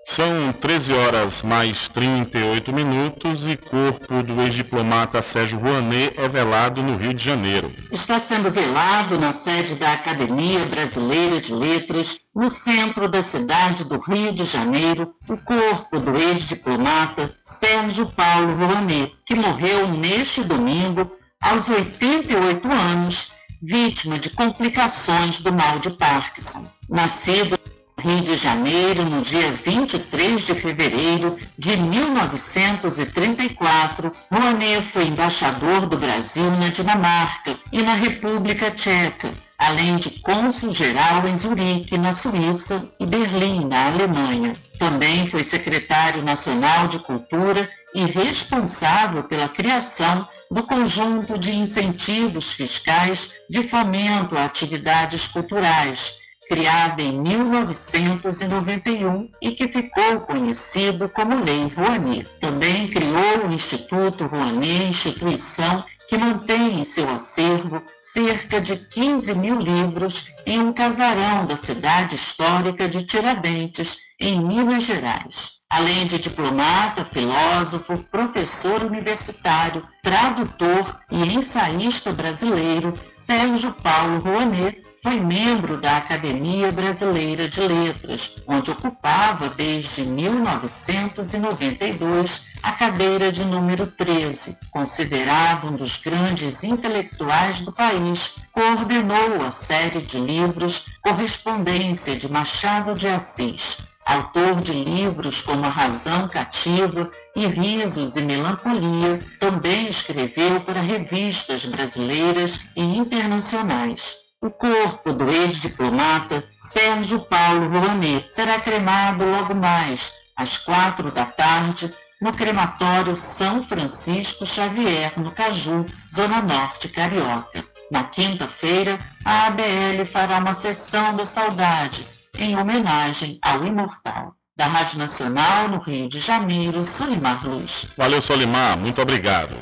[0.08, 6.96] São 13 horas mais 38 minutos e corpo do ex-diplomata Sérgio Rouanet é velado no
[6.96, 7.72] Rio de Janeiro.
[7.92, 14.00] Está sendo velado na sede da Academia Brasileira de Letras, no centro da cidade do
[14.00, 21.12] Rio de Janeiro, o corpo do ex-diplomata Sérgio Paulo Rouanet, que morreu neste domingo
[21.42, 26.64] aos 88 anos, vítima de complicações do mal de Parkinson.
[26.88, 27.58] Nascido
[28.06, 36.52] Rio de Janeiro, no dia 23 de fevereiro de 1934, Rouanet foi embaixador do Brasil
[36.52, 43.66] na Dinamarca e na República Tcheca, além de cônsul-geral em Zurique, na Suíça, e Berlim,
[43.66, 44.52] na Alemanha.
[44.78, 53.32] Também foi secretário nacional de Cultura e responsável pela criação do conjunto de incentivos fiscais
[53.50, 62.28] de fomento a atividades culturais criada em 1991 e que ficou conhecido como Lei Rouanet.
[62.40, 69.60] Também criou o Instituto Rouanet, instituição que mantém em seu acervo cerca de 15 mil
[69.60, 75.55] livros em um casarão da cidade histórica de Tiradentes, em Minas Gerais.
[75.72, 85.82] Além de diplomata, filósofo, professor universitário, tradutor e ensaísta brasileiro, Sérgio Paulo Rouanet foi membro
[85.82, 94.58] da Academia Brasileira de Letras, onde ocupava desde 1992 a cadeira de número 13.
[94.72, 102.96] Considerado um dos grandes intelectuais do país, coordenou a série de livros Correspondência de Machado
[102.96, 103.95] de Assis.
[104.06, 111.66] Autor de livros como A Razão Cativa e Risos e Melancolia, também escreveu para revistas
[111.66, 114.16] brasileiras e internacionais.
[114.40, 121.92] O corpo do ex-diplomata Sérgio Paulo Rouanet será cremado logo mais, às quatro da tarde,
[122.22, 125.84] no crematório São Francisco Xavier, no Caju,
[126.14, 127.66] Zona Norte Carioca.
[127.92, 132.06] Na quinta-feira, a ABL fará uma sessão da saudade,
[132.40, 134.36] em homenagem ao imortal.
[134.58, 137.88] Da Rádio Nacional, no Rio de Janeiro, Solimar Luz.
[137.98, 139.54] Valeu, Solimar, muito obrigado.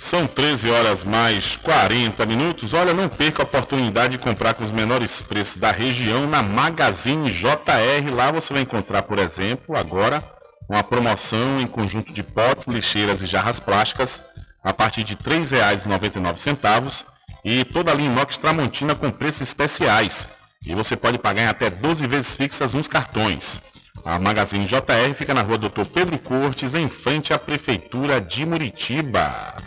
[0.00, 2.74] São 13 horas mais 40 minutos.
[2.74, 7.30] Olha, não perca a oportunidade de comprar com os menores preços da região na Magazine
[7.30, 8.12] JR.
[8.12, 10.20] Lá você vai encontrar, por exemplo, agora
[10.68, 14.20] uma promoção em conjunto de potes, lixeiras e jarras plásticas
[14.62, 17.04] a partir de R$ 3,99
[17.44, 20.28] e toda a linha inox Tramontina com preços especiais.
[20.64, 23.60] E você pode pagar em até 12 vezes fixas nos cartões.
[24.04, 29.62] A Magazine JR fica na rua Doutor Pedro Cortes, em frente à Prefeitura de Muritiba.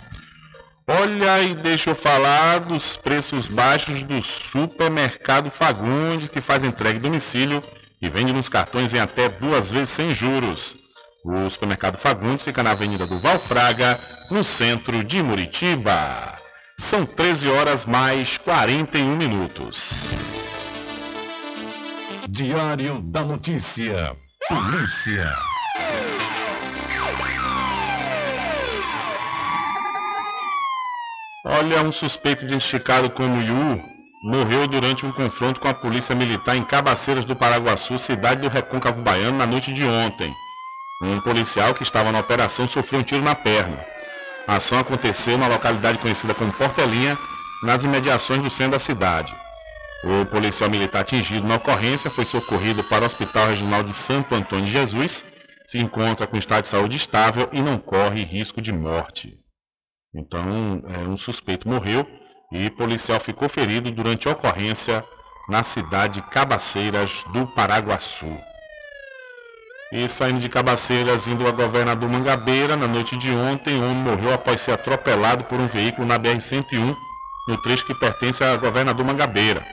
[0.88, 7.02] Olha, e deixa eu falar dos preços baixos do supermercado Fagundes, que faz entrega em
[7.02, 7.64] domicílio
[8.02, 10.76] e vende nos cartões em até duas vezes sem juros.
[11.24, 14.00] O supermercado Fagundes fica na Avenida do Valfraga,
[14.30, 16.38] no centro de Muritiba.
[16.78, 20.04] São 13 horas mais 41 minutos.
[22.36, 24.14] Diário da Notícia.
[24.50, 25.34] Polícia.
[31.46, 33.82] Olha, um suspeito identificado como Yu
[34.22, 39.02] morreu durante um confronto com a polícia militar em Cabaceiras do Paraguaçu, cidade do Recôncavo
[39.02, 40.36] Baiano, na noite de ontem.
[41.04, 43.80] Um policial que estava na operação sofreu um tiro na perna.
[44.46, 47.18] A ação aconteceu na localidade conhecida como Portelinha,
[47.64, 49.34] nas imediações do centro da cidade.
[50.06, 54.68] O policial militar atingido na ocorrência foi socorrido para o Hospital Regional de Santo Antônio
[54.68, 55.26] de Jesus,
[55.66, 59.40] se encontra com estado de saúde estável e não corre risco de morte.
[60.14, 62.06] Então, é, um suspeito morreu
[62.52, 65.04] e policial ficou ferido durante a ocorrência
[65.50, 68.32] na cidade de Cabaceiras do Paraguaçu.
[69.92, 74.34] E saindo de Cabaceiras, indo a governador Mangabeira, na noite de ontem, um homem morreu
[74.36, 76.96] após ser atropelado por um veículo na BR-101,
[77.48, 79.66] no trecho que pertence a governador Mangabeira.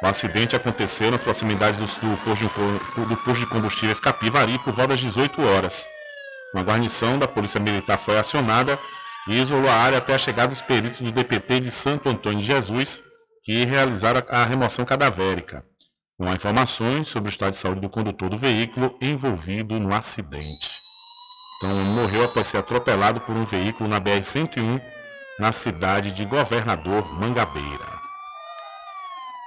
[0.00, 5.86] O acidente aconteceu nas proximidades do, posto de combustíveis Capivari por volta das 18 horas.
[6.54, 8.78] Uma guarnição da Polícia Militar foi acionada
[9.28, 12.46] e isolou a área até a chegada dos peritos do DPT de Santo Antônio de
[12.46, 13.02] Jesus,
[13.42, 15.64] que realizaram a remoção cadavérica.
[16.18, 20.80] Não há informações sobre o estado de saúde do condutor do veículo envolvido no acidente.
[21.56, 24.80] Então, morreu após ser atropelado por um veículo na BR-101,
[25.40, 27.97] na cidade de Governador Mangabeira.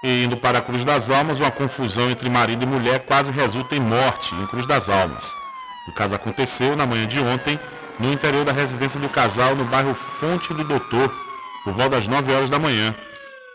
[0.04, 3.76] E indo para a Cruz das Almas, uma confusão entre marido e mulher quase resulta
[3.76, 5.32] em morte em Cruz das Almas.
[5.88, 7.60] O caso aconteceu na manhã de ontem
[8.00, 11.14] no interior da residência do casal no bairro Fonte do Doutor,
[11.64, 12.96] por volta das 9 horas da manhã.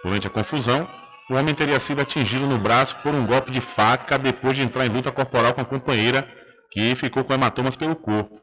[0.04, 0.88] Durante a confusão,
[1.28, 4.86] o homem teria sido atingido no braço por um golpe de faca depois de entrar
[4.86, 6.28] em luta corporal com a companheira
[6.70, 8.40] que ficou com hematomas pelo corpo.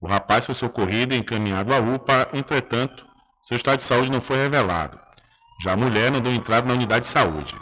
[0.00, 3.06] O rapaz foi socorrido e encaminhado à UPA, entretanto,
[3.42, 4.98] seu estado de saúde não foi revelado.
[5.60, 7.54] Já a mulher não deu entrada na unidade de saúde.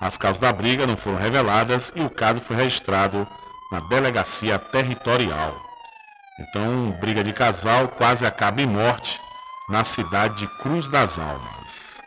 [0.00, 3.26] As causas da briga não foram reveladas e o caso foi registrado
[3.70, 5.54] na delegacia territorial.
[6.40, 9.20] Então, briga de casal quase acaba em morte
[9.68, 12.00] na cidade de Cruz das Almas.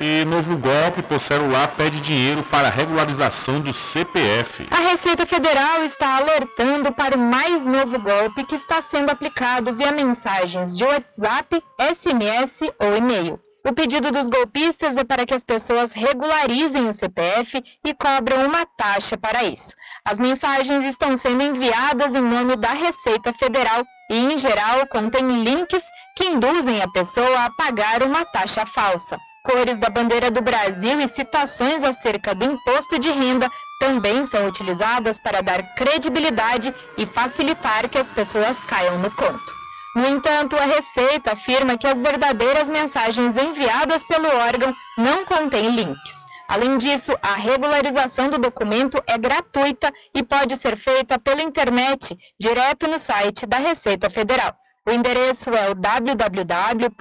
[0.00, 4.66] E novo golpe por celular pede dinheiro para regularização do CPF.
[4.70, 9.92] A Receita Federal está alertando para o mais novo golpe que está sendo aplicado via
[9.92, 13.40] mensagens de WhatsApp, SMS ou e-mail.
[13.66, 18.66] O pedido dos golpistas é para que as pessoas regularizem o CPF e cobram uma
[18.66, 19.74] taxa para isso.
[20.04, 25.82] As mensagens estão sendo enviadas em nome da Receita Federal e, em geral, contêm links
[26.14, 29.18] que induzem a pessoa a pagar uma taxa falsa.
[29.42, 33.50] Cores da bandeira do Brasil e citações acerca do imposto de renda
[33.80, 39.63] também são utilizadas para dar credibilidade e facilitar que as pessoas caiam no conto.
[39.94, 46.24] No entanto, a Receita afirma que as verdadeiras mensagens enviadas pelo órgão não contêm links.
[46.48, 52.86] Além disso, a regularização do documento é gratuita e pode ser feita pela internet, direto
[52.86, 54.54] no site da Receita Federal.
[54.86, 56.96] O endereço é o www.gov.br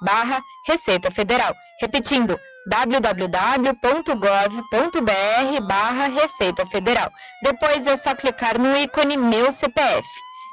[0.00, 1.52] barra Receita Federal.
[1.80, 3.66] Repetindo, www.gov.br
[5.68, 7.10] barra Receita Federal.
[7.42, 10.08] Depois é só clicar no ícone Meu CPF.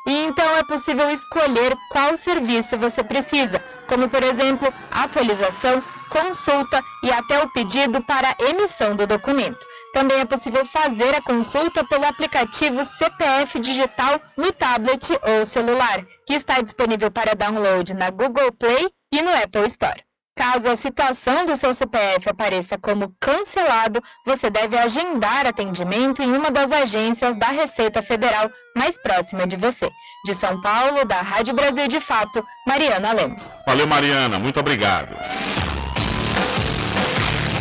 [0.10, 7.12] E então é possível escolher qual serviço você precisa, como por exemplo, atualização, consulta e
[7.12, 9.64] até o pedido para emissão do documento.
[9.94, 16.34] Também é possível fazer a consulta pelo aplicativo CPF Digital no tablet ou celular, que
[16.34, 20.09] está disponível para download na Google Play e no Apple Store.
[20.40, 26.50] Caso a situação do seu CPF apareça como cancelado, você deve agendar atendimento em uma
[26.50, 29.90] das agências da Receita Federal mais próxima de você.
[30.26, 33.62] De São Paulo, da Rádio Brasil de Fato, Mariana Lemos.
[33.68, 34.40] Valeu, Mariana.
[34.40, 35.14] Muito obrigado.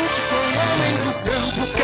[0.00, 0.69] com o homem do campo.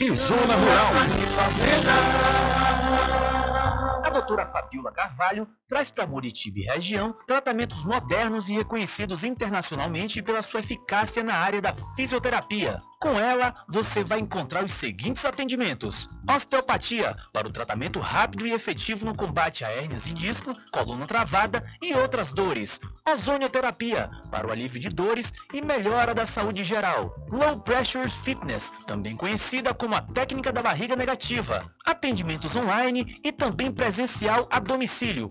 [0.00, 0.92] e zona rural.
[4.04, 10.42] A doutora Fabiola Carvalho traz para Muritiba e região tratamentos modernos e reconhecidos internacionalmente pela
[10.42, 12.82] sua eficácia na área da fisioterapia.
[13.00, 19.04] Com ela, você vai encontrar os seguintes atendimentos: osteopatia, para o tratamento rápido e efetivo
[19.04, 22.80] no combate a hérnias de disco, coluna travada e outras dores.
[23.06, 27.14] Ozonioterapia, para o alívio de dores e melhora da saúde geral.
[27.30, 31.62] Low Pressure Fitness, também conhecida como a técnica da barriga negativa.
[31.84, 35.30] Atendimentos online e também presencial a domicílio,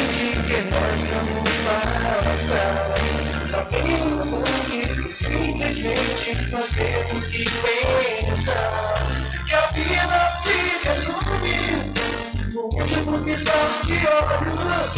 [0.51, 2.95] Que nós vamos passar.
[3.45, 8.93] Sabemos antes que simplesmente nós temos que pensar
[9.47, 11.93] que a vida se resume
[12.53, 14.91] no último piscar de olhos.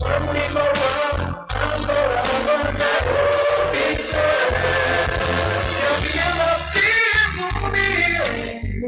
[0.00, 4.89] Vamos lhe falar a as palavras é observar.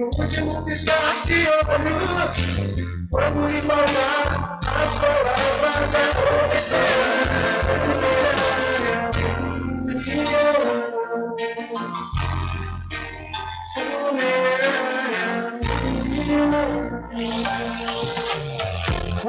[0.02, 2.34] No último piscar de olhos.
[3.08, 6.91] Quando embalar as palavras é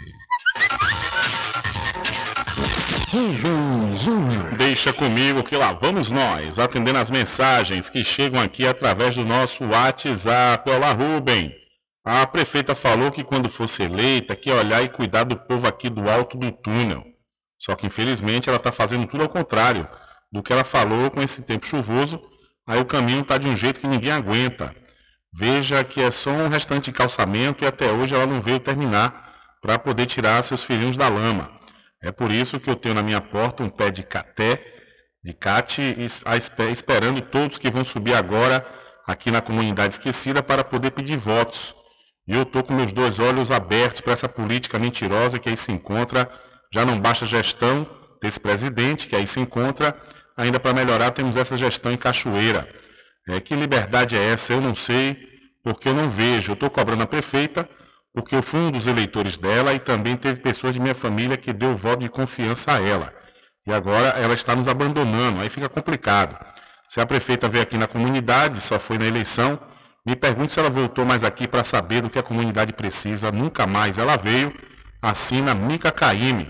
[4.55, 9.65] Deixa comigo que lá vamos nós, atendendo as mensagens que chegam aqui através do nosso
[9.65, 10.69] WhatsApp.
[10.69, 11.51] Olá, Rubem.
[12.05, 16.07] A prefeita falou que quando fosse eleita, que olhar e cuidar do povo aqui do
[16.07, 17.03] alto do túnel.
[17.57, 19.89] Só que infelizmente ela está fazendo tudo ao contrário
[20.31, 22.21] do que ela falou com esse tempo chuvoso.
[22.65, 24.75] Aí o caminho está de um jeito que ninguém aguenta.
[25.33, 29.33] Veja que é só um restante de calçamento e até hoje ela não veio terminar
[29.61, 31.51] para poder tirar seus filhinhos da lama.
[32.01, 34.63] É por isso que eu tenho na minha porta um pé de caté,
[35.23, 35.81] de cate,
[36.71, 38.65] esperando todos que vão subir agora
[39.05, 41.73] aqui na comunidade esquecida para poder pedir votos.
[42.27, 45.71] E eu estou com meus dois olhos abertos para essa política mentirosa que aí se
[45.71, 46.29] encontra.
[46.73, 47.87] Já não basta gestão
[48.21, 49.95] desse presidente, que aí se encontra,
[50.35, 52.67] ainda para melhorar temos essa gestão em Cachoeira.
[53.27, 54.53] É, que liberdade é essa?
[54.53, 55.17] Eu não sei,
[55.63, 56.51] porque eu não vejo.
[56.51, 57.67] Eu estou cobrando a prefeita,
[58.13, 61.51] porque eu fui um dos eleitores dela e também teve pessoas de minha família que
[61.51, 63.13] deu voto de confiança a ela.
[63.65, 66.37] E agora ela está nos abandonando, aí fica complicado.
[66.87, 69.59] Se a prefeita veio aqui na comunidade, só foi na eleição,
[70.07, 73.29] me pergunte se ela voltou mais aqui para saber do que a comunidade precisa.
[73.29, 74.53] Nunca mais ela veio.
[75.01, 76.49] Assina Mica Caime.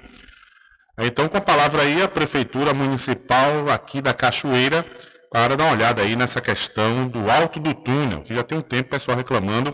[0.99, 4.83] Então, com a palavra aí, a Prefeitura Municipal aqui da Cachoeira,
[5.31, 8.61] para dar uma olhada aí nessa questão do alto do túnel, que já tem um
[8.61, 9.73] tempo o pessoal reclamando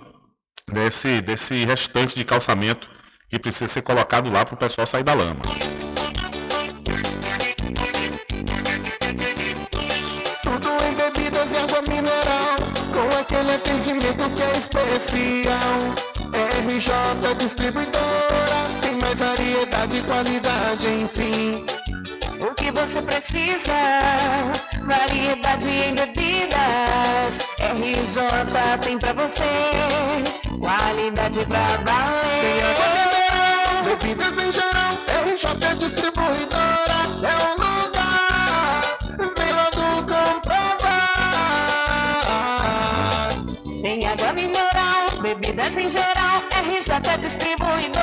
[0.70, 2.90] desse, desse restante de calçamento
[3.30, 5.42] que precisa ser colocado lá para o pessoal sair da lama.
[10.44, 12.58] Tudo em bebidas e água mineral,
[12.92, 16.14] com aquele atendimento que é especial.
[16.68, 18.73] RJ Distribuidora,
[19.14, 21.66] mais variedade e qualidade, enfim.
[22.42, 23.72] O que você precisa?
[24.86, 27.48] Variedade em bebidas.
[27.60, 28.24] RJ
[28.82, 29.44] tem pra você.
[30.60, 32.42] Qualidade pra valer.
[32.42, 34.94] Tem água mineral, bebidas em geral.
[35.26, 38.82] RJ Distribuidora é um lugar.
[39.38, 41.04] Vem logo comprovar.
[43.82, 46.42] Tem água mineral, bebidas em geral.
[46.64, 48.03] RJ Distribuidora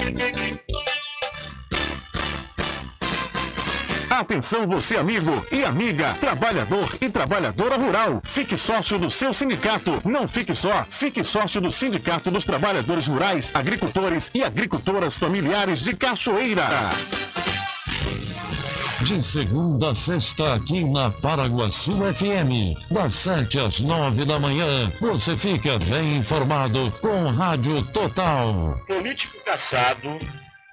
[4.21, 8.21] Atenção você amigo e amiga, trabalhador e trabalhadora rural.
[8.23, 9.99] Fique sócio do seu sindicato.
[10.05, 15.95] Não fique só, fique sócio do Sindicato dos Trabalhadores Rurais, Agricultores e Agricultoras Familiares de
[15.95, 16.69] Cachoeira.
[19.01, 25.35] De segunda a sexta, aqui na Paraguaçu FM, das 7 às 9 da manhã, você
[25.35, 28.79] fica bem informado com Rádio Total.
[28.85, 30.19] Político caçado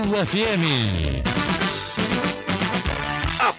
[0.00, 1.61] FM.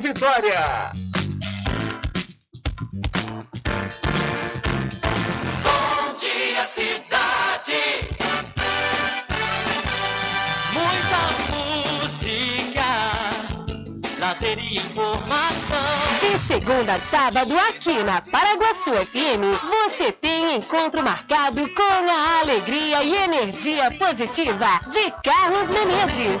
[0.00, 0.92] Vitória.
[5.62, 8.08] Bom dia, cidade.
[10.72, 11.20] Muita
[12.02, 12.84] música,
[14.18, 15.54] lazer e informação.
[16.20, 19.42] De segunda a sábado, aqui na Paraguaçu FM,
[19.86, 26.40] você tem encontro marcado com a alegria e energia positiva de Carlos Menezes.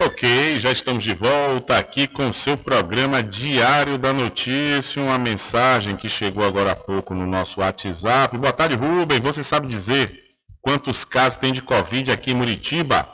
[0.00, 5.02] Ok, já estamos de volta aqui com o seu programa Diário da Notícia.
[5.02, 8.38] Uma mensagem que chegou agora há pouco no nosso WhatsApp.
[8.38, 9.20] Boa tarde, Rubem.
[9.20, 10.10] Você sabe dizer
[10.62, 13.08] quantos casos tem de Covid aqui em Muritiba?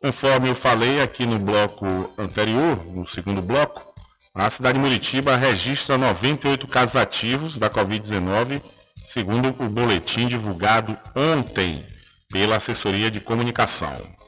[0.00, 3.92] Conforme eu falei aqui no bloco anterior, no segundo bloco,
[4.34, 8.62] a cidade de Muritiba registra 98 casos ativos da Covid-19,
[9.08, 11.84] segundo o boletim divulgado ontem
[12.30, 14.19] pela assessoria de comunicação.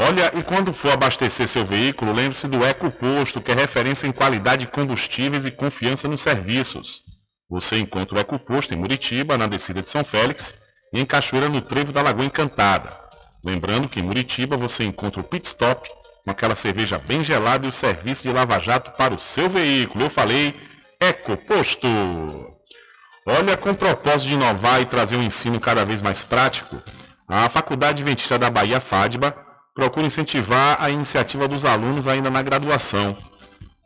[0.00, 4.64] Olha, e quando for abastecer seu veículo, lembre-se do EcoPosto, que é referência em qualidade
[4.64, 7.02] de combustíveis e confiança nos serviços.
[7.50, 10.54] Você encontra o EcoPosto em Muritiba, na descida de São Félix,
[10.92, 12.96] e em Cachoeira, no Trevo da Lagoa Encantada.
[13.44, 15.88] Lembrando que em Muritiba você encontra o Pit Stop,
[16.24, 20.04] com aquela cerveja bem gelada e o serviço de lava-jato para o seu veículo.
[20.04, 20.54] Eu falei
[21.00, 21.88] EcoPosto.
[23.26, 26.80] Olha, com o propósito de inovar e trazer um ensino cada vez mais prático,
[27.26, 29.47] a Faculdade Adventista da Bahia, FADBA,
[29.78, 33.16] procura incentivar a iniciativa dos alunos ainda na graduação,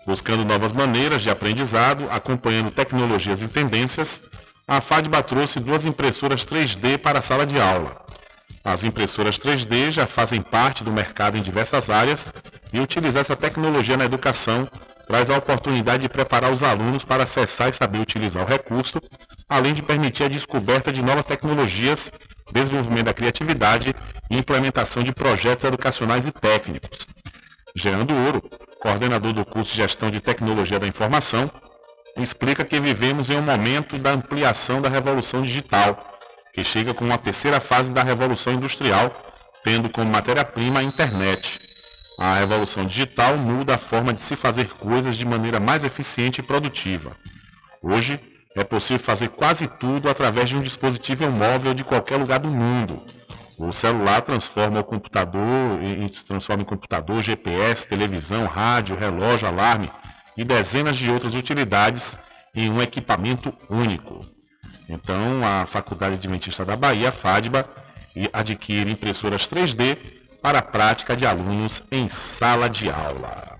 [0.06, 4.18] buscando novas maneiras de aprendizado, acompanhando tecnologias e tendências.
[4.66, 7.94] A FADBA trouxe duas impressoras 3D para a sala de aula.
[8.64, 12.32] As impressoras 3D já fazem parte do mercado em diversas áreas
[12.72, 14.66] e utilizar essa tecnologia na educação
[15.06, 18.98] traz a oportunidade de preparar os alunos para acessar e saber utilizar o recurso,
[19.46, 22.10] além de permitir a descoberta de novas tecnologias,
[22.52, 23.94] desenvolvimento da criatividade
[24.30, 27.08] e implementação de projetos educacionais e técnicos.
[27.74, 28.42] Gerando Ouro,
[28.80, 31.50] coordenador do curso de Gestão de Tecnologia da Informação,
[32.16, 35.98] explica que vivemos em um momento da ampliação da revolução digital,
[36.52, 39.10] que chega com uma terceira fase da revolução industrial,
[39.64, 41.58] tendo como matéria-prima a internet.
[42.18, 46.44] A revolução digital muda a forma de se fazer coisas de maneira mais eficiente e
[46.44, 47.16] produtiva.
[47.82, 48.20] Hoje,
[48.54, 53.02] é possível fazer quase tudo através de um dispositivo móvel de qualquer lugar do mundo.
[53.58, 55.78] O celular transforma o computador,
[56.10, 59.90] se transforma em computador, GPS, televisão, rádio, relógio, alarme
[60.36, 62.16] e dezenas de outras utilidades
[62.54, 64.20] em um equipamento único.
[64.88, 67.68] Então, a Faculdade Adventista da Bahia, FADBA,
[68.14, 69.96] e- adquire impressoras 3D
[70.42, 73.56] para a prática de alunos em sala de aula.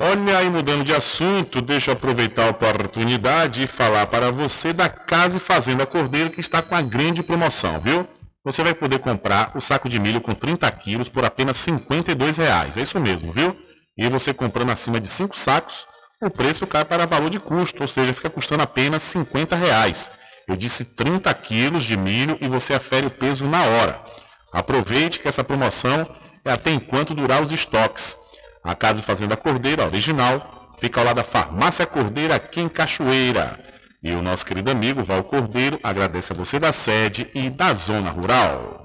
[0.00, 4.88] Olha aí, mudando de assunto, deixa eu aproveitar a oportunidade e falar para você da
[4.88, 8.08] Casa e Fazenda Cordeiro que está com a grande promoção, viu?
[8.44, 12.76] Você vai poder comprar o saco de milho com 30 quilos por apenas 52 reais.
[12.76, 13.56] É isso mesmo, viu?
[13.96, 15.84] E você comprando acima de 5 sacos,
[16.22, 20.08] o preço cai para valor de custo, ou seja, fica custando apenas 50 reais.
[20.46, 24.00] Eu disse 30 quilos de milho e você afere o peso na hora.
[24.52, 26.08] Aproveite que essa promoção
[26.44, 28.16] é até enquanto durar os estoques.
[28.68, 33.58] A Casa Fazenda Cordeira original fica ao lado da Farmácia Cordeira aqui em Cachoeira.
[34.02, 38.10] E o nosso querido amigo Val Cordeiro agradece a você da sede e da zona
[38.10, 38.82] rural.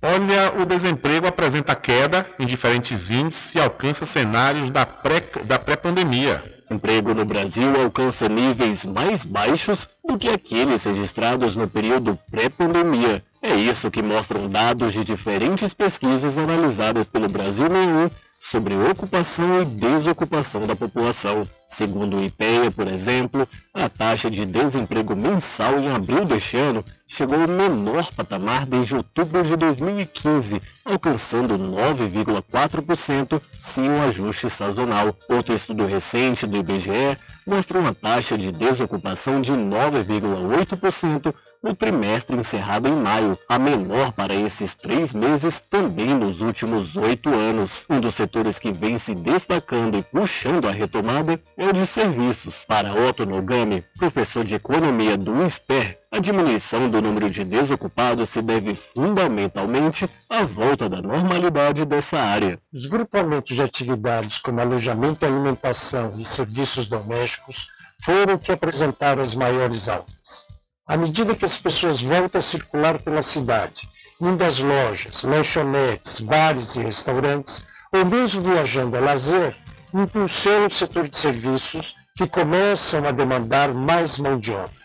[0.00, 6.40] Olha, o desemprego apresenta queda em diferentes índices e alcança cenários da pré- da pré-pandemia.
[6.70, 13.24] O emprego no Brasil alcança níveis mais baixos do que aqueles registrados no período pré-pandemia.
[13.42, 18.08] É isso que mostram dados de diferentes pesquisas analisadas pelo Brasil Nenhum
[18.42, 21.42] sobre ocupação e desocupação da população.
[21.68, 27.38] Segundo o IPEA, por exemplo, a taxa de desemprego mensal em abril deste ano chegou
[27.38, 35.14] ao menor patamar desde outubro de 2015, alcançando 9,4% sem o ajuste sazonal.
[35.28, 42.88] Outro estudo recente do IBGE mostra uma taxa de desocupação de 9,8% no trimestre encerrado
[42.88, 47.86] em maio, a menor para esses três meses também nos últimos oito anos.
[47.90, 52.64] Um dos setores que vem se destacando e puxando a retomada é o de serviços.
[52.64, 58.40] Para Otto Nogami, professor de economia do INSPER, a diminuição do número de desocupados se
[58.40, 62.58] deve fundamentalmente à volta da normalidade dessa área.
[62.72, 67.68] Os grupamentos de atividades como alojamento, alimentação e serviços domésticos
[68.02, 70.49] foram que apresentaram as maiores altas.
[70.90, 73.88] À medida que as pessoas voltam a circular pela cidade,
[74.20, 79.56] indo às lojas, lanchonetes, bares e restaurantes, ou mesmo viajando a lazer,
[79.94, 84.79] impulsiona o setor de serviços que começam a demandar mais mão de obra.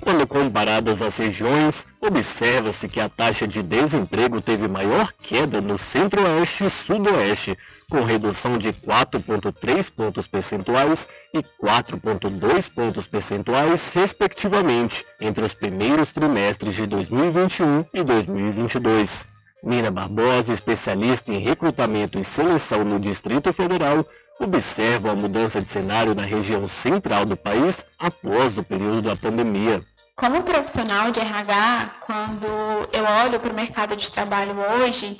[0.00, 6.64] Quando comparadas as regiões, observa-se que a taxa de desemprego teve maior queda no Centro-Oeste
[6.64, 7.58] e Sudoeste,
[7.90, 16.74] com redução de 4,3 pontos percentuais e 4,2 pontos percentuais, respectivamente, entre os primeiros trimestres
[16.74, 19.26] de 2021 e 2022.
[19.62, 24.06] Mina Barbosa, especialista em recrutamento e seleção no Distrito Federal,
[24.38, 29.82] observa a mudança de cenário na região central do país após o período da pandemia.
[30.16, 32.46] Como profissional de RH, quando
[32.92, 35.16] eu olho para o mercado de trabalho hoje,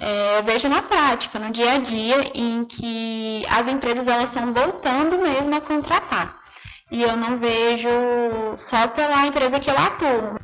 [0.00, 4.52] é, eu vejo na prática, no dia a dia, em que as empresas elas estão
[4.52, 6.38] voltando mesmo a contratar.
[6.90, 7.90] E eu não vejo
[8.56, 10.38] só pela empresa que eu atuo.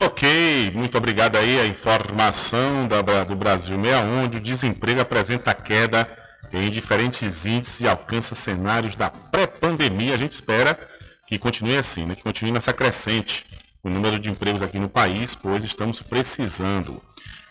[0.00, 6.21] Ok, muito obrigado aí a informação da, do Brasil 61, onde o desemprego apresenta queda
[6.52, 10.14] em diferentes índices e alcança cenários da pré-pandemia.
[10.14, 10.78] A gente espera
[11.26, 12.14] que continue assim, né?
[12.14, 13.44] que continue nessa crescente
[13.82, 17.02] o número de empregos aqui no país, pois estamos precisando.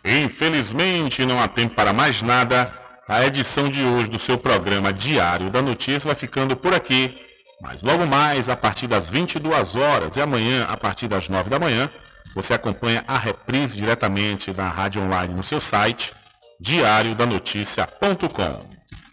[0.04, 2.72] Infelizmente, não há tempo para mais nada.
[3.08, 7.20] A edição de hoje do seu programa Diário da Notícia vai ficando por aqui.
[7.62, 11.60] Mas logo mais, a partir das 22 horas e amanhã, a partir das 9 da
[11.60, 11.90] manhã,
[12.34, 16.14] você acompanha a reprise diretamente na rádio online no seu site
[16.60, 18.81] diariodanoticia.com.